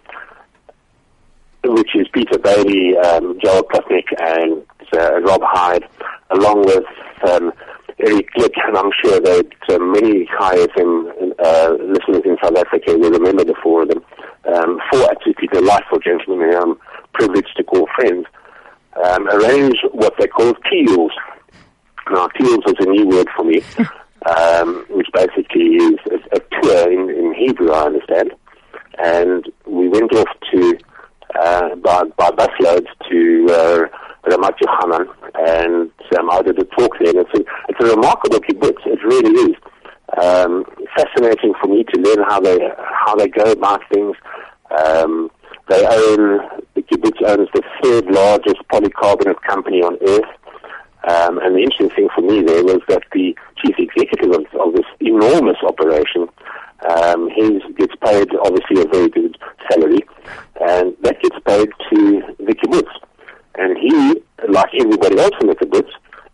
which 1.64 1.90
is 1.95 2.07
Peter 2.12 2.38
Bailey, 2.38 2.97
um, 2.99 3.38
Joel 3.42 3.62
Plotnick, 3.64 4.07
and 4.21 4.64
uh, 4.97 5.21
Rob 5.21 5.40
Hyde, 5.45 5.85
along 6.30 6.64
with 6.64 6.85
um, 7.28 7.52
Eric 7.99 8.28
Glick, 8.37 8.54
and 8.66 8.76
I'm 8.76 8.90
sure 9.04 9.21
that 9.21 9.47
uh, 9.69 9.78
many 9.78 10.26
Chai 10.26 10.66
FM 10.66 11.33
uh, 11.38 11.71
listeners 11.85 12.23
in 12.25 12.37
South 12.42 12.57
Africa 12.57 12.97
will 12.97 13.11
remember 13.11 13.45
the 13.45 13.54
four 13.62 13.83
of 13.83 13.88
them. 13.88 14.02
Um, 14.49 14.80
four 14.90 15.11
absolutely 15.11 15.49
delightful 15.49 15.99
gentlemen 15.99 16.50
who 16.50 16.57
I'm 16.57 16.79
privileged 17.20 17.56
to 17.56 17.64
call 17.64 17.86
friends, 17.94 18.26
um, 19.04 19.28
arranged 19.28 19.84
what 19.92 20.14
they 20.18 20.26
call 20.26 20.54
teals. 20.70 21.12
Now, 22.10 22.28
teals 22.28 22.64
is 22.66 22.74
a 22.80 22.90
new 22.90 23.06
word 23.08 23.28
for 23.36 23.44
me. 23.44 23.62
um, 24.26 24.84
which 24.90 25.08
basically 25.12 25.76
is 25.76 25.98
a, 26.10 26.36
a 26.36 26.40
tour 26.60 26.92
in, 26.92 27.10
in, 27.10 27.34
Hebrew, 27.34 27.70
I 27.70 27.86
understand. 27.86 28.32
And 28.98 29.50
we 29.66 29.88
went 29.88 30.12
off 30.14 30.28
to 30.52 30.78
uh, 31.40 31.74
by, 31.76 32.04
by 32.16 32.30
busloads 32.30 32.88
to 33.08 33.46
uh, 33.50 34.28
Ramat 34.28 34.58
Yochanan, 34.62 35.08
and 35.34 35.90
um, 36.18 36.30
I 36.30 36.42
did 36.42 36.58
a 36.58 36.64
talk 36.64 36.92
there. 36.98 37.10
And 37.10 37.26
it's 37.26 37.38
a, 37.38 37.44
it's 37.68 37.80
a 37.80 37.94
remarkable 37.96 38.40
kibbutz. 38.40 38.86
It 38.86 39.02
really 39.04 39.52
is. 39.52 39.56
Um, 40.20 40.64
fascinating 40.96 41.54
for 41.62 41.68
me 41.68 41.84
to 41.84 42.00
learn 42.00 42.24
how 42.28 42.40
they 42.40 42.58
how 42.76 43.14
they 43.14 43.28
go 43.28 43.52
about 43.52 43.80
things. 43.92 44.16
Um, 44.76 45.30
they 45.68 45.86
own 45.86 46.40
kibbutz 46.90 47.23
owns 47.26 47.49
the 47.54 47.62
third 47.82 48.06
largest 48.06 48.59
polycarbonate 48.73 49.40
company 49.42 49.82
on 49.82 49.97
earth. 50.06 50.30
Um, 51.09 51.38
and 51.38 51.54
the 51.54 51.61
interesting 51.61 51.90
thing 51.90 52.09
for 52.14 52.20
me 52.20 52.42
there 52.42 52.62
was 52.62 52.80
that 52.88 53.02
the 53.12 53.35
chief 53.56 53.76
executive 53.78 54.32
of, 54.32 54.44
of 54.61 54.75
this 54.75 54.85
enormous 55.00 55.56
operation, 55.66 56.28
um, 56.88 57.30
he 57.30 57.61
gets 57.78 57.94
paid 58.04 58.28
obviously 58.42 58.82
a 58.82 58.87
very 58.87 59.09
good 59.09 59.38
salary, 59.70 60.00
and 60.61 60.94
that 61.02 61.20
gets 61.23 61.37
paid 61.47 61.68
to 61.90 62.23
the 62.38 62.54
kibbutz. 62.54 62.92
And 63.56 63.76
he, 63.78 64.23
like 64.49 64.70
everybody 64.78 65.18
else 65.18 65.35
in 65.40 65.49
the 65.49 65.56
kibbutz, 65.56 65.90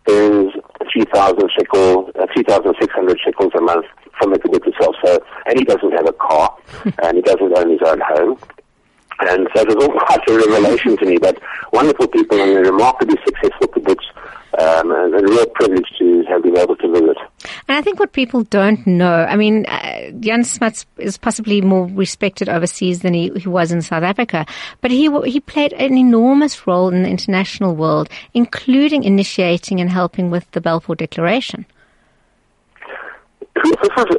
earns 0.09 0.53
3,000 0.91 1.51
shekel, 1.57 2.11
uh, 2.19 2.27
3,600 2.33 3.19
shekels 3.23 3.51
a 3.57 3.61
month 3.61 3.85
from 4.19 4.31
the 4.31 4.39
kibbutz 4.39 4.67
itself. 4.67 4.95
So, 5.03 5.23
and 5.45 5.59
he 5.59 5.65
doesn't 5.65 5.91
have 5.91 6.07
a 6.07 6.13
car, 6.13 6.57
and 7.03 7.17
he 7.17 7.21
doesn't 7.21 7.57
own 7.57 7.69
his 7.69 7.81
own 7.85 8.01
home. 8.01 8.37
And 9.19 9.47
so 9.55 9.61
it 9.61 9.67
was 9.67 9.87
all 9.87 9.99
quite 10.05 10.29
a 10.29 10.33
revelation 10.33 10.97
to 10.97 11.05
me, 11.05 11.17
but 11.17 11.39
wonderful 11.73 12.07
people 12.07 12.39
and 12.39 12.65
remarkably 12.65 13.17
successful 13.25 13.67
kibbutz 13.67 14.03
um, 14.59 14.91
and 14.91 15.13
a 15.13 15.21
real 15.23 15.45
privilege 15.47 15.87
to 15.99 16.23
have 16.27 16.41
been 16.41 16.57
able 16.57 16.75
to 16.75 16.91
visit. 16.91 17.17
And 17.67 17.77
I 17.77 17.81
think 17.81 17.99
what 17.99 18.11
people 18.11 18.43
don't 18.43 18.85
know, 18.87 19.23
I 19.23 19.35
mean, 19.35 19.65
uh, 19.67 20.11
Jan 20.19 20.43
Smuts 20.43 20.85
is 20.97 21.17
possibly 21.17 21.61
more 21.61 21.85
respected 21.87 22.49
overseas 22.49 23.01
than 23.01 23.13
he, 23.13 23.29
he 23.37 23.47
was 23.47 23.71
in 23.71 23.81
South 23.81 24.03
Africa, 24.03 24.45
but 24.81 24.89
he 24.91 25.09
he 25.25 25.39
played 25.39 25.73
an 25.73 25.97
enormous 25.97 26.65
role 26.65 26.89
in 26.89 27.03
the 27.03 27.09
international 27.09 27.75
world, 27.75 28.09
including 28.33 29.03
initiating 29.03 29.79
and 29.79 29.89
helping 29.89 30.31
with 30.31 30.49
the 30.51 30.61
Balfour 30.61 30.95
Declaration. 30.95 31.65
This 33.63 33.75
was, 33.95 34.17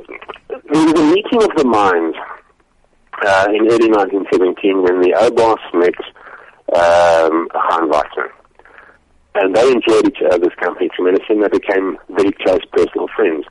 there 0.48 0.84
was 0.84 1.00
a 1.00 1.14
meeting 1.14 1.42
of 1.42 1.56
the 1.56 1.64
minds 1.64 2.16
uh, 3.24 3.46
in 3.50 3.66
early 3.70 3.90
1917 3.90 4.82
when 4.82 5.00
the 5.00 5.12
Oubaas 5.18 5.62
met 5.74 5.94
um, 6.74 7.48
Weizmann 7.90 8.30
and 9.34 9.54
they 9.54 9.70
enjoyed 9.70 10.08
each 10.08 10.22
other's 10.30 10.54
company 10.60 10.88
tremendously, 10.94 11.36
and 11.36 11.44
they 11.44 11.58
became 11.58 11.96
very 12.10 12.32
close 12.44 12.60
personal 12.72 13.08
friends. 13.14 13.44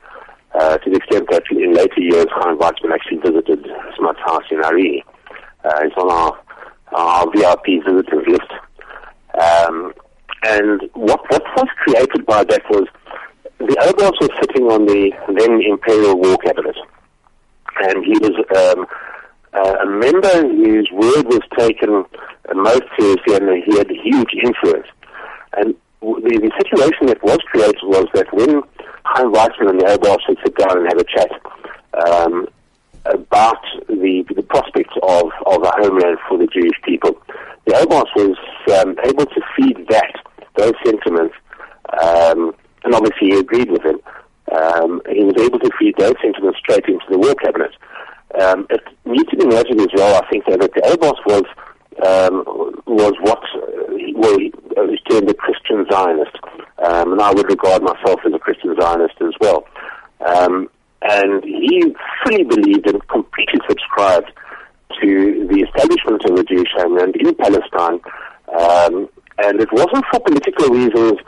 Uh, 0.54 0.76
to 0.78 0.90
the 0.90 0.96
extent 0.96 1.28
that 1.30 1.42
in 1.50 1.72
later 1.72 2.00
years, 2.00 2.26
Chaim 2.30 2.58
Weizmann 2.58 2.92
actually 2.92 3.18
visited 3.18 3.66
Smuts' 3.96 4.18
house 4.24 4.44
in 4.50 4.62
Irene. 4.64 5.02
Uh, 5.64 5.80
it's 5.82 5.94
on 5.96 6.10
our, 6.10 6.38
our 6.92 7.26
VIP 7.34 7.84
visitors 7.84 8.26
list. 8.26 8.50
Um, 9.40 9.92
and 10.44 10.82
what, 10.94 11.20
what 11.30 11.42
was 11.56 11.68
created 11.84 12.24
by 12.26 12.44
that 12.44 12.62
was 12.70 12.86
the 13.58 13.76
Oubaas 13.82 14.20
was 14.20 14.30
sitting 14.40 14.64
on 14.70 14.86
the 14.86 15.10
then 15.36 15.60
Imperial 15.62 16.16
War 16.16 16.36
Cabinet, 16.38 16.76
and 17.80 18.04
he 18.04 18.16
was 18.18 18.32
um, 18.56 18.86
uh, 19.58 19.76
a 19.82 19.86
member 19.86 20.42
whose 20.42 20.88
word 20.92 21.26
was 21.26 21.42
taken 21.58 22.04
most 22.54 22.84
seriously, 22.98 23.34
and 23.36 23.64
he 23.64 23.76
had 23.76 23.90
huge 23.90 24.32
influence. 24.42 24.86
And 25.56 25.74
the, 26.00 26.38
the 26.38 26.52
situation 26.62 27.06
that 27.06 27.22
was 27.22 27.38
created 27.50 27.80
was 27.82 28.06
that 28.14 28.32
when 28.32 28.62
Chaim 29.04 29.32
Weizmann 29.32 29.70
and 29.70 29.80
the 29.80 29.86
Oubaas 29.86 30.20
would 30.28 30.38
sit 30.44 30.56
down 30.56 30.78
and 30.78 30.86
have 30.86 30.98
a 30.98 31.04
chat 31.04 31.30
um, 32.06 32.46
about 33.06 33.62
the, 33.88 34.24
the 34.34 34.42
prospects 34.42 34.94
of, 35.02 35.30
of 35.46 35.62
a 35.62 35.72
homeland 35.76 36.18
for 36.28 36.38
the 36.38 36.46
Jewish 36.46 36.78
people, 36.84 37.20
the 37.66 37.74
Oubaas 37.74 38.08
was 38.16 38.36
um, 38.78 38.96
able 39.04 39.26
to 39.26 39.40
feed 39.56 39.86
that, 39.88 40.14
those 40.56 40.74
sentiments, 40.84 41.34
um, 42.00 42.54
and 42.84 42.94
obviously 42.94 43.28
he 43.28 43.38
agreed 43.38 43.70
with 43.70 43.82
him. 43.82 44.00
Um, 44.54 45.02
he 45.10 45.24
was 45.24 45.36
able 45.40 45.58
to 45.58 45.70
feed 45.78 45.94
those 45.98 46.14
sentiments 46.22 46.58
straight 46.60 46.86
into 46.86 47.04
the 47.10 47.18
war 47.18 47.34
cabinet. 47.34 47.72
Um, 48.40 48.66
it 48.70 48.82
needs 49.04 49.30
to 49.30 49.36
be 49.36 49.46
noted 49.46 49.80
as 49.80 49.88
well, 49.94 50.22
I 50.22 50.28
think, 50.28 50.44
that 50.46 50.60
the 50.60 50.82
Oubaas 50.82 51.18
was 51.26 51.44
um, 52.06 52.44
was 52.86 53.14
what 53.20 53.42
well, 54.14 54.90
is 54.90 55.00
termed 55.10 55.30
a 55.30 55.34
Christian 55.34 55.84
Zionist, 55.90 56.36
um, 56.84 57.12
and 57.12 57.20
I 57.20 57.32
would 57.32 57.48
regard 57.48 57.82
myself 57.82 58.20
as 58.26 58.32
a 58.34 58.38
Christian 58.38 58.76
Zionist 58.80 59.14
as 59.20 59.34
well. 59.40 59.64
Um, 60.24 60.68
and 61.02 61.42
he 61.44 61.94
fully 62.24 62.44
believed 62.44 62.88
and 62.88 63.06
completely 63.08 63.60
subscribed 63.68 64.30
to 65.00 65.46
the 65.48 65.60
establishment 65.60 66.24
of 66.24 66.38
a 66.38 66.44
Jewish 66.44 66.70
homeland 66.76 67.14
in 67.16 67.34
Palestine. 67.34 68.00
Um, 68.48 69.08
and 69.38 69.60
it 69.60 69.68
wasn't 69.72 70.04
for 70.10 70.20
political 70.20 70.68
reasons 70.70 71.18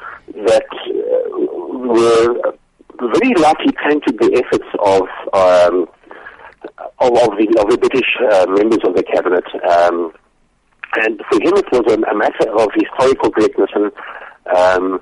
that 0.47 0.66
uh, 0.73 1.38
were 1.78 2.54
very 2.99 3.35
likely 3.37 3.73
tainted 3.85 4.19
the 4.19 4.42
efforts 4.42 4.66
of 4.85 5.02
um, 5.33 5.87
of, 7.00 7.12
of, 7.16 7.33
the, 7.38 7.49
of 7.59 7.66
the 7.71 7.78
British 7.78 8.11
uh, 8.30 8.47
members 8.49 8.80
of 8.85 8.95
the 8.95 9.02
cabinet. 9.02 9.45
Um, 9.64 10.12
and 10.97 11.21
for 11.30 11.38
him, 11.40 11.54
it 11.57 11.71
was 11.73 11.87
a, 11.88 11.97
a 12.11 12.16
matter 12.16 12.50
of 12.50 12.69
historical 12.75 13.30
correctness, 13.30 13.71
and 13.75 13.92
um, 14.57 15.00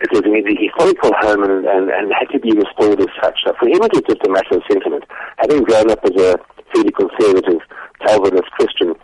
it 0.00 0.10
was 0.12 0.24
a 0.24 0.32
historical 0.32 1.12
home 1.20 1.44
and, 1.44 1.66
and, 1.66 1.90
and 1.90 2.12
had 2.12 2.28
to 2.32 2.40
be 2.40 2.52
restored 2.52 3.00
as 3.00 3.12
such. 3.22 3.38
So 3.44 3.52
for 3.60 3.68
him, 3.68 3.84
it 3.84 3.92
was 3.92 4.02
just 4.08 4.26
a 4.26 4.30
matter 4.30 4.56
of 4.56 4.62
sentiment. 4.68 5.04
Having 5.38 5.64
grown 5.64 5.90
up 5.90 6.00
as 6.04 6.16
a 6.16 6.38
fairly 6.74 6.92
conservative 6.92 7.60
Calvinist 8.00 8.50
Christian, 8.56 8.94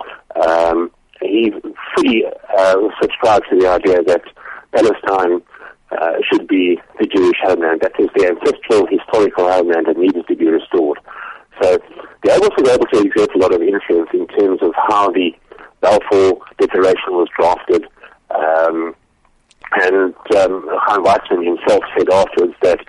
um, 0.40 0.90
he 1.20 1.52
fully 1.94 2.24
uh, 2.56 2.76
subscribed 3.00 3.46
to 3.50 3.58
the 3.58 3.68
idea 3.68 4.02
that 4.02 4.22
Palestine 4.72 5.42
uh, 5.92 6.16
should 6.30 6.48
be 6.48 6.80
the 6.98 7.06
Jewish 7.06 7.36
homeland. 7.44 7.80
That 7.82 7.92
is 7.98 8.08
the 8.16 8.28
ancestral 8.28 8.86
historical 8.88 9.50
homeland 9.50 9.86
that 9.86 9.98
needed 9.98 10.26
to 10.28 10.36
be 10.36 10.48
restored. 10.48 10.98
So 11.62 11.78
the 12.22 12.30
Oubaas 12.30 12.56
was 12.58 12.68
able 12.70 12.86
to 12.86 13.00
exert 13.00 13.34
a 13.34 13.38
lot 13.38 13.54
of 13.54 13.62
influence 13.62 14.10
in 14.12 14.26
terms 14.28 14.60
of 14.62 14.72
how 14.74 15.10
the 15.10 15.32
Balfour 15.80 16.38
Declaration 16.58 17.12
was 17.12 17.28
drafted. 17.38 17.86
Um, 18.30 18.94
and 19.74 20.14
um, 20.36 20.68
Weizmann 21.02 21.44
himself 21.44 21.82
said 21.96 22.10
afterwards 22.10 22.54
that 22.62 22.80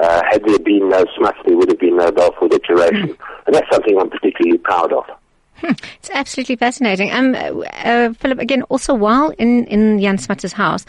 uh, 0.00 0.22
had 0.30 0.44
there 0.44 0.58
been 0.58 0.88
no 0.88 1.04
Smuts, 1.16 1.38
there 1.44 1.56
would 1.56 1.68
have 1.68 1.78
been 1.78 1.96
no 1.96 2.10
Balfour 2.10 2.48
Declaration. 2.48 3.08
Mm. 3.08 3.16
And 3.46 3.54
that's 3.54 3.70
something 3.70 3.98
I'm 3.98 4.10
particularly 4.10 4.58
proud 4.58 4.92
of. 4.92 5.04
Hmm. 5.56 5.72
It's 5.98 6.10
absolutely 6.14 6.56
fascinating. 6.56 7.12
Um, 7.12 7.34
uh, 7.84 8.14
Philip, 8.14 8.38
again, 8.38 8.62
also 8.64 8.94
while 8.94 9.30
in, 9.38 9.66
in 9.66 10.00
Jan 10.00 10.16
Smuts' 10.16 10.52
house, 10.52 10.86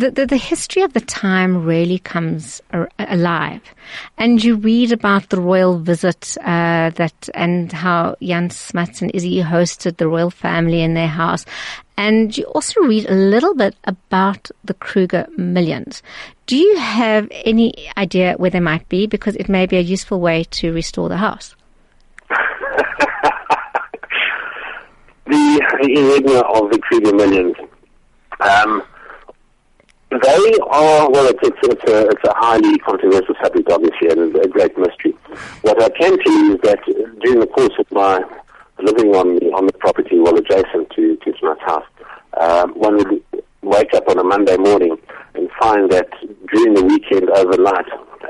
the, 0.00 0.10
the, 0.10 0.26
the, 0.26 0.36
history 0.36 0.82
of 0.82 0.94
the 0.94 1.00
time 1.00 1.64
really 1.64 1.98
comes 1.98 2.62
alive. 2.98 3.60
And 4.16 4.42
you 4.42 4.56
read 4.56 4.92
about 4.92 5.28
the 5.28 5.40
royal 5.40 5.78
visit 5.78 6.36
uh, 6.40 6.90
that 6.90 7.28
and 7.34 7.70
how 7.70 8.16
Jan 8.22 8.50
Smuts 8.50 9.02
and 9.02 9.14
Isie 9.14 9.42
hosted 9.42 9.98
the 9.98 10.08
royal 10.08 10.30
family 10.30 10.80
in 10.80 10.94
their 10.94 11.08
house. 11.08 11.44
And 11.98 12.36
you 12.36 12.44
also 12.44 12.80
read 12.80 13.10
a 13.10 13.14
little 13.14 13.54
bit 13.54 13.76
about 13.84 14.50
the 14.64 14.72
Kruger 14.74 15.26
millions. 15.36 16.02
Do 16.46 16.56
you 16.56 16.76
have 16.78 17.28
any 17.30 17.90
idea 17.98 18.34
where 18.38 18.50
they 18.50 18.60
might 18.60 18.88
be? 18.88 19.06
Because 19.06 19.36
it 19.36 19.50
may 19.50 19.66
be 19.66 19.76
a 19.76 19.82
useful 19.82 20.18
way 20.18 20.44
to 20.44 20.72
restore 20.72 21.10
the 21.10 21.18
house. 21.18 21.54
the 25.26 25.60
enigma 25.82 26.40
of 26.40 26.70
the 26.70 26.78
Kruger 26.78 27.14
millions. 27.14 27.54
Um, 28.40 28.82
They 30.10 30.56
are, 30.70 31.08
well, 31.08 31.28
it's, 31.28 31.38
it's, 31.40 31.56
it's, 31.62 31.90
a, 31.90 32.08
it's 32.08 32.24
a 32.24 32.34
highly 32.34 32.78
controversial 32.78 33.34
subject, 33.40 33.70
obviously, 33.70 34.10
and 34.10 34.34
a 34.36 34.48
great 34.48 34.76
mystery. 34.76 35.14
What 35.62 35.80
I 35.80 35.88
can 35.90 36.18
tell 36.18 36.32
you 36.32 36.54
is 36.54 36.60
that 36.62 36.80
during 37.20 37.38
the 37.38 37.46
course 37.46 37.74
of 37.78 37.86
my 37.92 38.18
living 38.82 39.14
on 39.14 39.36
the, 39.36 39.52
on 39.52 39.66
the 39.66 39.72
property, 39.74 40.18
well, 40.18 40.36
adjacent 40.36 40.90
to, 40.96 41.16
to 41.16 41.32
Smuts 41.38 41.60
house, 41.62 41.84
um, 42.40 42.70
one 42.72 42.96
would 42.96 43.22
wake 43.62 43.94
up 43.94 44.08
on 44.08 44.18
a 44.18 44.24
Monday 44.24 44.56
morning 44.56 44.96
and 45.34 45.48
find 45.60 45.90
that 45.92 46.08
during 46.52 46.74
the 46.74 46.84
weekend 46.84 47.30
overnight, 47.30 47.86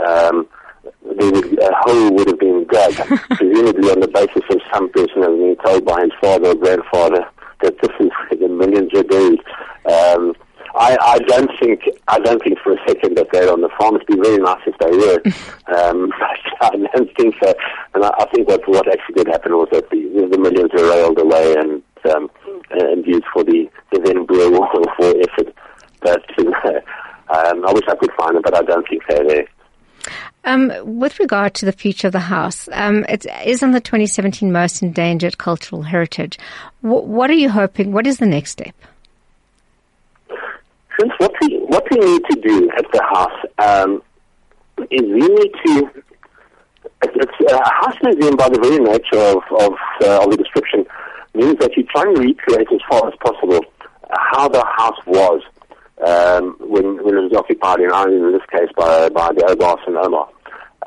um, 0.07 0.47
there 1.17 1.33
would, 1.33 1.59
a 1.63 1.73
hole 1.81 2.13
would 2.13 2.29
have 2.29 2.39
been 2.39 2.67
dug, 2.71 2.93
presumably 3.31 3.91
on 3.91 4.01
the 4.01 4.09
basis 4.13 4.43
of 4.51 4.61
some 4.73 4.91
person 4.91 5.23
having 5.23 5.55
been 5.55 5.65
told 5.65 5.87
by 5.87 6.03
his 6.03 6.13
father 6.21 6.51
or 6.51 6.55
grandfather 6.55 7.25
that 7.63 7.81
this 7.81 7.93
is 8.01 8.11
where 8.29 8.39
the 8.39 8.49
millions 8.49 8.93
are 8.95 9.05
buried. 9.05 9.41
Um, 9.87 10.35
I, 10.81 10.97
I 10.99 11.19
don't 11.19 11.51
think 11.61 11.83
I 12.09 12.19
don't 12.19 12.43
think 12.43 12.59
for 12.61 12.73
a 12.73 12.89
second 12.89 13.19
that 13.19 13.29
they're 13.33 13.53
on 13.53 13.61
the 13.61 13.69
farm. 13.79 13.97
It'd 13.97 14.07
be 14.07 14.17
very 14.17 14.39
nice 14.39 14.63
if 14.67 14.77
they 14.79 14.97
were. 14.97 15.21
Um, 15.77 16.11
I 16.63 16.71
don't 16.71 17.17
think 17.17 17.35
so. 17.43 17.55
And 17.95 18.05
I, 18.05 18.11
I 18.19 18.27
think 18.33 18.49
that 18.49 18.67
what 18.67 18.89
actually 18.89 19.17
did 19.17 19.29
happen 19.29 19.53
was 19.53 19.69
that 19.73 19.91
the, 19.91 20.29
the 20.31 20.39
millions 20.39 20.71
were 20.73 20.89
railed 20.89 21.19
away 21.19 21.55
and 21.55 21.83
um, 22.11 22.31
and 22.71 23.07
used 23.07 23.27
for 23.33 23.45
the, 23.45 23.71
the 23.93 24.01
then 24.01 24.25
Boer 24.25 24.51
War 24.57 24.69
effort. 24.99 25.55
But 26.01 26.25
um, 27.29 27.67
I 27.67 27.73
wish 27.73 27.85
I 27.87 27.97
could 27.97 28.13
find 28.19 28.37
them, 28.37 28.43
but 28.43 28.57
I 28.57 28.63
don't 28.63 28.89
think 28.89 29.03
they're 29.07 29.27
there. 29.27 29.47
Um, 30.45 30.73
with 30.99 31.21
regard 31.21 31.53
to 31.57 31.67
the 31.67 31.73
future 31.73 32.07
of 32.07 32.15
the 32.15 32.21
house, 32.21 32.71
um, 32.73 33.05
it 33.07 33.27
is 33.45 33.63
on 33.63 33.73
the 33.73 33.81
2017 33.81 34.51
most 34.51 34.83
endangered 34.83 35.37
cultural 35.37 35.83
heritage. 35.83 36.39
W- 36.83 37.05
what 37.05 37.29
are 37.29 37.35
you 37.35 37.51
hoping? 37.51 37.93
What 37.93 38.07
is 38.07 38.17
the 38.17 38.27
next 38.27 38.53
step? 38.53 38.75
Since 41.01 41.13
what 41.17 41.33
we 41.41 41.57
what 41.61 41.87
we 41.91 41.97
need 41.99 42.23
to 42.31 42.41
do 42.41 42.71
at 42.77 42.85
the 42.93 43.03
house 43.03 43.41
um, 43.59 44.03
is 44.91 45.01
we 45.01 45.29
need 45.29 45.53
to. 45.67 45.91
It's, 47.03 47.53
a 47.53 47.71
house 47.73 47.97
museum, 48.03 48.37
by 48.37 48.51
the 48.51 48.61
very 48.61 48.79
nature 48.79 49.17
of 49.17 49.43
of, 49.59 49.73
uh, 50.03 50.25
of 50.25 50.31
the 50.31 50.37
description, 50.37 50.85
means 51.33 51.57
that 51.61 51.75
you 51.75 51.85
try 51.85 52.03
and 52.03 52.19
recreate 52.19 52.69
as 52.71 52.81
far 52.91 53.09
as 53.09 53.15
possible 53.25 53.61
how 54.11 54.49
the 54.49 54.63
house 54.77 54.99
was 55.07 55.41
um, 56.07 56.57
when 56.61 57.03
when 57.03 57.17
it 57.17 57.23
was 57.23 57.33
occupied, 57.35 57.81
in, 57.81 57.91
Irene, 57.91 58.23
in 58.23 58.33
this 58.33 58.43
case 58.53 58.69
by 58.77 59.09
by 59.09 59.33
the 59.33 59.43
Oubaas 59.49 59.81
and 59.87 59.97
Ouma. 59.97 60.29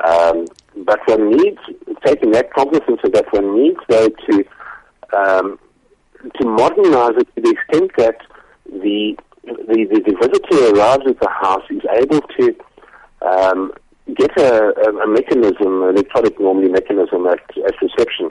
Um, 0.06 0.46
but 0.86 1.00
one 1.08 1.32
needs, 1.32 1.62
taking 2.06 2.32
that 2.32 2.54
cognizance 2.54 3.00
of 3.04 3.14
that, 3.14 3.26
one 3.32 3.56
needs 3.58 3.80
though 3.90 4.10
to 4.10 4.46
um, 5.18 5.60
to 6.40 6.48
modernize 6.48 7.18
it 7.18 7.28
to 7.36 7.42
the 7.42 7.50
extent 7.50 7.92
that 7.98 8.18
the 8.66 9.18
the, 9.44 9.88
the, 9.92 10.00
the 10.06 10.16
visitor 10.22 10.76
arrives 10.76 11.04
at 11.08 11.20
the 11.20 11.30
house 11.30 11.64
is 11.70 11.82
able 11.92 12.22
to 12.22 12.56
um, 13.22 13.72
get 14.16 14.32
a, 14.38 14.74
a, 14.76 15.04
a 15.04 15.08
mechanism, 15.08 15.84
an 15.84 15.90
electronic 15.90 16.40
normally 16.40 16.70
mechanism 16.70 17.28
at, 17.28 17.40
at 17.58 17.82
reception. 17.82 18.30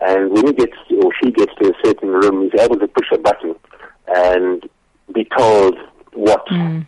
And 0.00 0.32
when 0.32 0.46
he 0.48 0.52
gets 0.52 0.76
or 0.90 1.12
she 1.22 1.30
gets 1.30 1.52
to 1.60 1.70
a 1.70 1.74
certain 1.84 2.10
room, 2.10 2.42
he's 2.42 2.60
able 2.60 2.78
to 2.78 2.88
push 2.88 3.06
a 3.12 3.18
button 3.18 3.54
and 4.08 4.68
be 5.14 5.26
told 5.36 5.76
what 6.12 6.46
mm. 6.48 6.86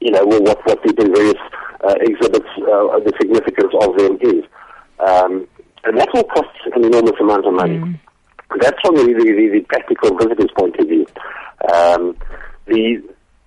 you 0.00 0.10
know 0.10 0.24
what 0.24 0.64
what 0.64 0.82
the 0.82 0.92
various 0.94 1.34
uh, 1.84 1.94
exhibits, 2.00 2.48
uh, 2.58 2.98
the 3.00 3.12
significance 3.20 3.72
of 3.80 3.96
them 3.98 4.18
is. 4.20 4.44
Um, 5.00 5.48
and 5.84 5.98
that 5.98 6.08
will 6.14 6.24
cost 6.24 6.48
an 6.74 6.84
enormous 6.84 7.18
amount 7.20 7.46
of 7.46 7.54
money. 7.54 7.78
Mm. 7.78 7.98
That's 8.60 8.78
from 8.82 8.96
the, 8.96 9.04
the, 9.04 9.50
the, 9.52 9.60
practical 9.68 10.16
visitor's 10.16 10.50
point 10.56 10.76
of 10.78 10.86
view. 10.86 11.06
Um, 11.72 12.16
the 12.72 13.02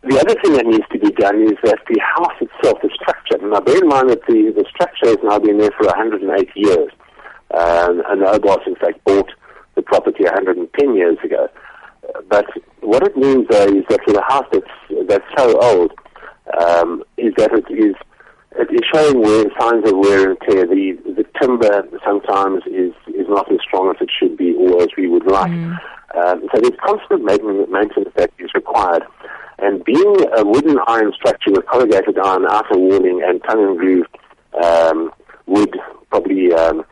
the 0.06 0.20
other 0.20 0.40
thing 0.40 0.54
that 0.54 0.68
needs 0.68 0.86
to 0.92 1.00
be 1.00 1.10
done 1.18 1.42
is 1.42 1.58
that 1.64 1.80
the 1.90 2.00
house 2.00 2.38
itself, 2.40 2.78
the 2.84 2.92
structure. 2.94 3.42
Now, 3.42 3.60
bear 3.60 3.82
in 3.82 3.88
mind 3.88 4.12
that 4.12 4.22
the, 4.28 4.54
the 4.54 4.64
structure 4.70 5.10
has 5.10 5.18
now 5.24 5.40
been 5.40 5.58
there 5.58 5.72
for 5.72 5.88
108 5.88 6.22
years, 6.56 6.92
um, 7.50 8.04
and 8.08 8.22
the 8.22 8.38
Oubaas, 8.38 8.68
in 8.68 8.76
fact, 8.76 9.04
bought 9.04 9.32
the 9.74 9.82
property 9.82 10.24
110 10.26 10.96
years 10.96 11.18
ago. 11.24 11.50
But 12.30 12.46
what 12.82 13.02
it 13.02 13.18
means, 13.18 13.48
though, 13.50 13.66
is 13.66 13.84
that 13.90 14.02
for 14.06 14.14
a 14.14 14.24
house 14.32 14.46
that's 14.52 15.10
that's 15.10 15.26
so 15.36 15.60
old, 15.60 15.92
um, 16.54 17.04
is 17.18 17.34
that 17.38 17.52
it 17.52 17.66
is 17.74 17.96
it 18.58 18.70
is 18.72 18.82
showing 18.94 19.22
wear, 19.22 19.46
signs 19.60 19.90
of 19.90 19.98
wear 19.98 20.30
and 20.30 20.38
tear. 20.48 20.68
The 20.68 21.02
the 21.18 21.26
timber 21.42 21.82
sometimes 22.06 22.62
is 22.68 22.94
is 23.08 23.28
not 23.28 23.52
as 23.52 23.58
strong 23.66 23.90
as 23.90 24.02
it 24.02 24.10
should 24.20 24.38
be, 24.38 24.54
or 24.54 24.84
as 24.84 24.90
we 24.96 25.08
would 25.08 25.26
like. 25.26 25.52
Mm. 25.52 25.80
Um, 26.16 26.48
so 26.54 26.62
there's 26.62 26.80
constant 26.84 27.24
maintenance 27.24 28.10
that 28.16 28.32
is 28.40 28.50
required. 28.54 29.04
And 29.60 29.84
being 29.84 30.16
a 30.38 30.46
wooden 30.46 30.78
iron 30.88 31.14
structure 31.14 31.52
with 31.52 31.66
corrugated 31.68 32.18
iron 32.20 32.46
outer 32.50 32.78
walling 32.78 33.24
and 33.26 33.42
tongue 33.44 33.70
and 33.70 33.78
groove 33.78 34.06
um, 34.64 35.12
wood, 35.46 35.76
probably 36.10 36.54
um, 36.54 36.86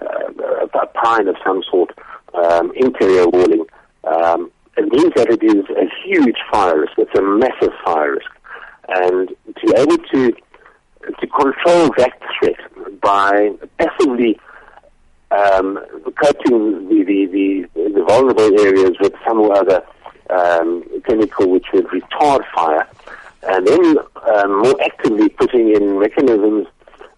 uh, 0.00 0.66
a 0.74 0.86
pine 0.88 1.28
of 1.28 1.36
some 1.44 1.62
sort, 1.70 1.90
um, 2.34 2.72
interior 2.76 3.26
walling, 3.28 3.64
um, 4.04 4.50
it 4.76 4.90
means 4.92 5.12
that 5.16 5.28
it 5.28 5.42
is 5.42 5.64
a 5.76 5.86
huge 6.04 6.38
fire 6.50 6.80
risk. 6.80 6.92
It's 6.98 7.18
a 7.18 7.22
massive 7.22 7.74
fire 7.84 8.12
risk. 8.12 8.30
And 8.88 9.28
to 9.28 9.66
be 9.66 9.74
able 9.76 9.98
to 9.98 10.32
to 11.18 11.26
control 11.26 11.90
that 11.96 12.12
threat 12.38 13.00
by 13.00 13.50
passively 13.78 14.38
um, 15.30 15.78
coating 16.22 16.88
the, 16.88 17.04
the, 17.04 17.26
the, 17.32 17.68
the 17.92 18.04
vulnerable 18.04 18.60
areas 18.60 18.92
with 19.00 19.14
some 19.26 19.50
other 19.50 19.82
um, 20.30 20.84
chemical 21.06 21.50
which 21.50 21.66
would 21.72 21.86
retard 21.86 22.42
fire, 22.54 22.88
and 23.42 23.66
then 23.66 23.98
um, 24.34 24.62
more 24.62 24.76
actively 24.84 25.28
putting 25.28 25.74
in 25.74 25.98
mechanisms 25.98 26.66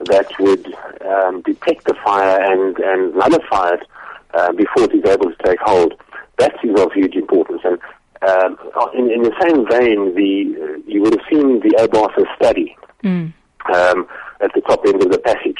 that 0.06 0.30
would 0.38 0.66
um, 1.06 1.42
detect 1.42 1.84
the 1.84 1.94
fire 2.04 2.40
and, 2.40 2.78
and 2.78 3.14
nullify 3.14 3.74
it 3.74 3.86
uh, 4.34 4.52
before 4.52 4.84
it 4.84 4.94
is 4.94 5.04
able 5.04 5.30
to 5.30 5.36
take 5.44 5.60
hold. 5.60 5.94
That 6.38 6.54
is 6.64 6.80
of 6.80 6.92
huge 6.92 7.14
importance. 7.14 7.60
And 7.64 7.78
um, 8.22 8.56
in, 8.94 9.10
in, 9.10 9.22
the 9.22 9.34
same 9.40 9.66
vein, 9.68 10.14
the 10.14 10.82
you 10.86 11.02
would 11.02 11.14
have 11.14 11.26
seen 11.30 11.60
the 11.60 11.74
Oubaas 11.78 12.14
study 12.36 12.76
mm. 13.02 13.32
um, 13.74 14.08
at 14.40 14.52
the 14.54 14.60
top 14.62 14.80
end 14.86 15.02
of 15.02 15.10
the 15.10 15.18
passage. 15.18 15.58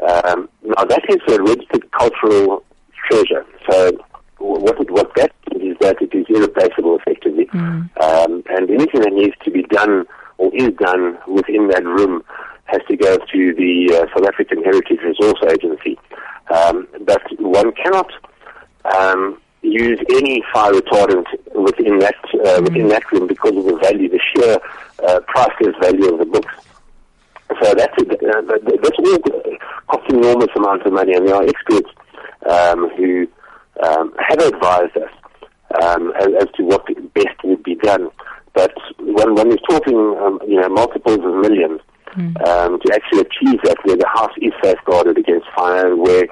Um, 0.00 0.48
now 0.62 0.84
that 0.84 1.02
is 1.08 1.20
a 1.34 1.42
registered 1.42 1.90
cultural 1.92 2.64
treasure. 3.08 3.46
So 3.70 3.92
what 4.44 4.80
it, 4.80 4.90
what 4.90 5.10
that 5.16 5.32
is 5.56 5.76
that 5.80 6.00
it 6.00 6.14
is 6.14 6.26
irreplaceable 6.28 6.98
effectively, 6.98 7.46
mm. 7.46 7.88
um, 8.02 8.42
and 8.48 8.70
anything 8.70 9.00
that 9.00 9.12
needs 9.12 9.34
to 9.44 9.50
be 9.50 9.62
done 9.64 10.04
or 10.38 10.54
is 10.54 10.70
done 10.78 11.18
within 11.28 11.68
that 11.68 11.84
room 11.84 12.22
has 12.64 12.80
to 12.88 12.96
go 12.96 13.16
to 13.16 13.54
the 13.54 13.94
uh, 13.94 14.16
South 14.16 14.26
African 14.28 14.62
Heritage 14.62 14.98
Resource 15.04 15.40
Agency. 15.50 15.98
Um, 16.52 16.86
but 17.02 17.22
one 17.38 17.72
cannot 17.72 18.10
um, 18.96 19.40
use 19.62 19.98
any 20.10 20.42
fire 20.52 20.72
retardant 20.72 21.26
within 21.54 21.98
that 22.00 22.16
uh, 22.34 22.60
mm. 22.60 22.64
within 22.64 22.88
that 22.88 23.10
room 23.12 23.26
because 23.26 23.56
of 23.56 23.64
the 23.64 23.76
value, 23.82 24.08
the 24.08 24.20
sheer 24.34 24.58
uh, 25.08 25.20
priceless 25.26 25.74
value 25.80 26.12
of 26.12 26.18
the 26.18 26.26
books. 26.26 26.54
So 27.62 27.74
that's 27.74 27.96
uh, 27.98 28.42
that's 28.82 28.98
all 28.98 29.18
costs 29.86 30.12
enormous 30.12 30.48
amounts 30.56 30.86
of 30.86 30.92
money, 30.92 31.14
and 31.14 31.28
there 31.28 31.34
are 31.34 31.46
experts 31.46 31.88
um, 32.50 32.88
who 32.96 33.26
um, 33.82 34.14
have 34.18 34.38
advised 34.38 34.96
us 34.96 35.10
um, 35.82 36.12
as, 36.20 36.28
as, 36.40 36.48
to 36.56 36.62
what 36.62 36.86
best 37.14 37.42
would 37.44 37.62
be 37.62 37.74
done. 37.76 38.10
But 38.52 38.72
when 39.00 39.34
when 39.34 39.48
we're 39.48 39.68
talking, 39.68 39.98
um, 40.20 40.38
you 40.46 40.60
know, 40.60 40.68
multiples 40.68 41.18
of 41.18 41.34
millions, 41.34 41.80
mm. 42.16 42.80
to 42.80 42.94
actually 42.94 43.20
achieve 43.20 43.60
that, 43.64 43.76
where 43.82 43.96
the 43.96 44.06
house 44.06 44.32
is 44.40 44.52
safeguarded 44.62 45.18
against 45.18 45.46
fire, 45.56 45.96
where 45.96 46.26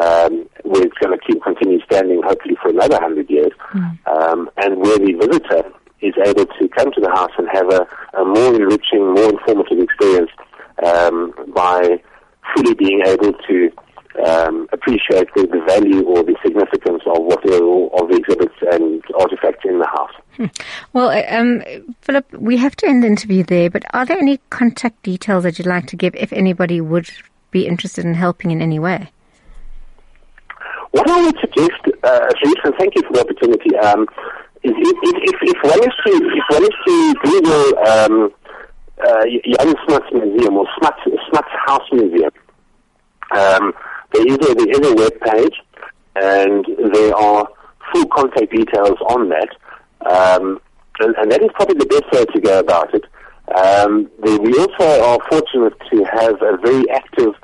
um, 0.00 0.48
where 0.64 0.82
it's 0.82 0.98
going 0.98 1.16
to 1.16 1.24
keep 1.24 1.42
continue 1.42 1.80
standing, 1.84 2.22
hopefully 2.24 2.56
for 2.60 2.70
another 2.70 2.98
hundred 3.00 3.28
years, 3.30 3.52
mm. 3.72 4.06
um, 4.06 4.50
and 4.56 4.78
where 4.78 4.98
the 4.98 5.12
visitor 5.20 5.70
is 6.00 6.14
able 6.26 6.46
to 6.46 6.68
come 6.76 6.90
to 6.92 7.00
the 7.00 7.10
house 7.10 7.30
and 7.38 7.48
have 7.52 7.68
a, 7.72 7.86
a 8.18 8.24
more 8.24 8.54
enriching, 8.54 9.14
more 9.14 9.30
informative 9.30 9.78
experience 9.78 10.30
um, 10.84 11.32
by 11.54 12.00
fully 12.54 12.74
being 12.74 13.02
able 13.06 13.32
to 13.46 13.70
um, 14.26 14.66
appreciate 14.72 15.28
the, 15.34 15.46
the, 15.46 15.62
value 15.66 16.02
or 16.04 16.22
the 16.22 16.36
significance 16.44 16.51
of 17.12 17.22
whatever 17.24 17.86
of 17.94 18.08
the 18.08 18.16
exhibits 18.16 18.54
and 18.72 19.02
artifacts 19.18 19.64
in 19.64 19.78
the 19.78 19.86
house. 19.86 20.12
Hmm. 20.36 20.46
Well, 20.92 21.10
uh, 21.10 21.22
um, 21.28 21.62
Philip, 22.00 22.32
we 22.32 22.56
have 22.56 22.74
to 22.76 22.86
end 22.86 23.02
the 23.02 23.06
interview 23.06 23.42
there, 23.42 23.70
but 23.70 23.84
are 23.92 24.06
there 24.06 24.18
any 24.18 24.38
contact 24.50 25.02
details 25.02 25.44
that 25.44 25.58
you'd 25.58 25.66
like 25.66 25.86
to 25.88 25.96
give 25.96 26.14
if 26.14 26.32
anybody 26.32 26.80
would 26.80 27.10
be 27.50 27.66
interested 27.66 28.04
in 28.04 28.14
helping 28.14 28.50
in 28.50 28.62
any 28.62 28.78
way? 28.78 29.10
What 30.92 31.08
I 31.08 31.24
would 31.24 31.38
suggest, 31.40 31.80
uh, 32.02 32.28
and 32.42 32.74
thank 32.78 32.94
you 32.96 33.02
for 33.02 33.14
the 33.14 33.20
opportunity, 33.20 33.76
um, 33.78 34.06
is 34.62 34.72
if, 34.76 34.98
if, 35.02 35.36
if, 35.42 35.62
one 35.62 35.80
is 35.80 35.94
to, 36.04 36.12
if 36.36 36.44
one 36.48 36.62
is 36.62 36.76
to 36.86 37.14
Google 37.24 37.78
um, 37.88 38.34
uh, 39.02 39.24
Jan 39.24 39.74
Smuts 39.86 40.06
Museum 40.12 40.56
or 40.56 40.66
Smuts, 40.78 41.00
Smuts 41.30 41.48
House 41.66 41.88
Museum, 41.92 42.30
um, 43.34 43.72
there 44.12 44.26
is 44.26 44.36
a, 44.36 44.54
there 44.54 44.70
is 44.70 44.90
a 44.90 44.94
web 44.94 45.20
page, 45.20 45.54
and 46.16 46.64
there 46.92 47.14
are 47.14 47.48
full 47.92 48.06
contact 48.06 48.52
details 48.52 48.98
on 49.08 49.28
that. 49.30 49.48
Um, 50.06 50.60
and, 51.00 51.14
and, 51.16 51.32
that 51.32 51.42
is 51.42 51.50
probably 51.54 51.76
the 51.76 51.86
best 51.86 52.12
way 52.12 52.24
to 52.24 52.40
go 52.40 52.58
about 52.58 52.94
it. 52.94 53.04
Um, 53.54 54.10
we 54.20 54.52
also 54.58 55.02
are 55.04 55.18
fortunate 55.28 55.74
to 55.90 56.04
have 56.04 56.40
a 56.42 56.56
very 56.56 56.88
active 56.90 57.34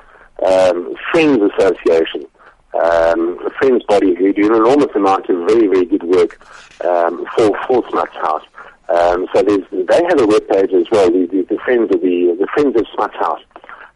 um, 0.45 0.93
Friends 1.11 1.39
Association, 1.53 2.25
um, 2.73 3.39
a 3.45 3.49
Friends 3.57 3.83
body 3.87 4.15
who 4.15 4.33
do 4.33 4.47
an 4.47 4.55
enormous 4.55 4.93
amount 4.95 5.29
of 5.29 5.47
very, 5.47 5.67
very 5.67 5.85
good 5.85 6.03
work 6.03 6.39
um, 6.85 7.25
for, 7.35 7.51
for 7.67 7.83
Smuts 7.89 8.15
House. 8.15 8.43
Um, 8.89 9.27
so 9.33 9.43
they 9.43 10.03
have 10.09 10.19
a 10.19 10.25
web 10.25 10.47
page 10.49 10.73
as 10.73 10.85
well, 10.91 11.11
the, 11.11 11.27
the, 11.27 11.45
the 11.49 11.57
Friends 11.63 11.93
of 11.93 12.01
the, 12.01 12.35
the 12.39 12.47
Friends 12.53 12.75
of 12.79 12.85
Smuts 12.93 13.15
House. 13.15 13.41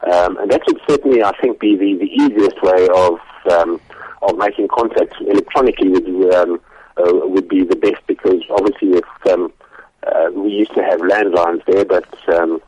And 0.05 0.51
that 0.51 0.61
would 0.67 0.79
certainly, 0.87 1.23
I 1.23 1.31
think, 1.39 1.59
be 1.59 1.75
the, 1.75 1.95
the 1.97 2.11
easiest 2.11 2.61
way 2.61 2.87
of 2.93 3.19
of 4.27 4.37
making 4.37 4.67
contact 4.67 5.15
electronically 5.21 5.89
would 5.89 6.33
um, 6.33 6.61
uh, 6.97 7.11
would 7.11 7.47
be 7.47 7.63
the 7.63 7.75
best 7.75 8.01
because 8.07 8.41
obviously 8.51 8.89
if 8.89 9.05
um, 9.31 9.51
uh, 10.07 10.29
we 10.33 10.51
used 10.51 10.73
to 10.73 10.83
have 10.83 10.99
landlines 10.99 11.63
there, 11.65 11.85
but 11.85 12.05
um, 12.29 12.61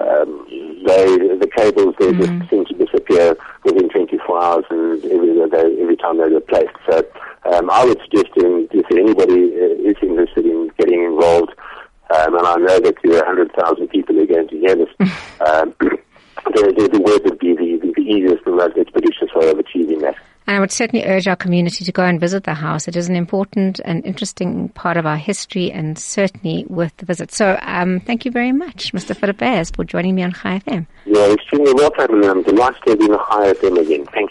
um, 0.00 0.46
they 0.86 1.18
the 1.36 1.50
cables 1.56 1.94
there 1.98 2.12
mm-hmm. 2.12 2.38
just 2.38 2.50
seem 2.50 2.64
to 2.66 2.74
disappear 2.74 3.36
within 3.64 3.88
24 3.88 4.42
hours, 4.42 4.64
and 4.70 5.04
every 5.04 5.48
they, 5.48 5.82
every 5.82 5.96
time 5.96 6.18
they're 6.18 6.30
replaced. 6.30 6.76
So 6.88 7.04
um, 7.52 7.70
I 7.70 7.84
would 7.84 8.00
suggest 8.02 8.36
in, 8.36 8.68
if 8.70 8.86
anybody 8.90 9.54
is 9.54 9.96
interested 10.02 10.46
in 10.46 10.70
getting 10.78 11.04
involved, 11.04 11.52
um, 12.16 12.36
and 12.36 12.46
I 12.46 12.56
know 12.56 12.80
that 12.80 12.96
there 13.02 13.22
are 13.22 13.36
100,000 13.36 13.88
people 13.88 14.14
who 14.14 14.22
are 14.22 14.26
going 14.26 14.48
to 14.48 14.58
hear 14.58 14.76
this. 14.76 14.88
um, 15.46 15.74
the, 15.80 16.72
the, 16.76 16.88
the 16.92 17.00
word 17.00 17.22
would 17.24 17.38
be 17.38 17.54
the, 17.54 17.78
the, 17.78 17.92
the 17.94 18.02
easiest 18.02 18.46
and 18.46 18.56
most 18.56 18.76
expeditious 18.76 19.28
way 19.34 19.50
of 19.50 19.58
achieving 19.58 20.00
that. 20.00 20.16
And 20.50 20.56
I 20.56 20.60
would 20.60 20.72
certainly 20.72 21.06
urge 21.06 21.28
our 21.28 21.36
community 21.36 21.84
to 21.84 21.92
go 21.92 22.02
and 22.02 22.18
visit 22.18 22.42
the 22.42 22.54
house. 22.54 22.88
It 22.88 22.96
is 22.96 23.08
an 23.08 23.14
important 23.14 23.80
and 23.84 24.04
interesting 24.04 24.68
part 24.70 24.96
of 24.96 25.06
our 25.06 25.16
history 25.16 25.70
and 25.70 25.96
certainly 25.96 26.66
worth 26.68 26.96
the 26.96 27.06
visit. 27.06 27.30
So 27.30 27.56
um, 27.62 28.00
thank 28.00 28.24
you 28.24 28.32
very 28.32 28.50
much, 28.50 28.92
Mr. 28.92 29.16
Philip 29.16 29.40
Weyers, 29.40 29.70
for 29.70 29.84
joining 29.84 30.16
me 30.16 30.24
on 30.24 30.32
Chai 30.32 30.58
FM. 30.58 30.88
You're 31.06 31.34
extremely 31.34 31.72
welcome 31.74 32.16
and 32.16 32.24
I'm 32.24 32.42
delighted 32.42 32.82
to 32.84 32.96
be 32.96 33.04
on 33.04 33.18
Chai 33.28 33.52
FM 33.52 33.80
again. 33.80 34.06
Thank 34.06 34.28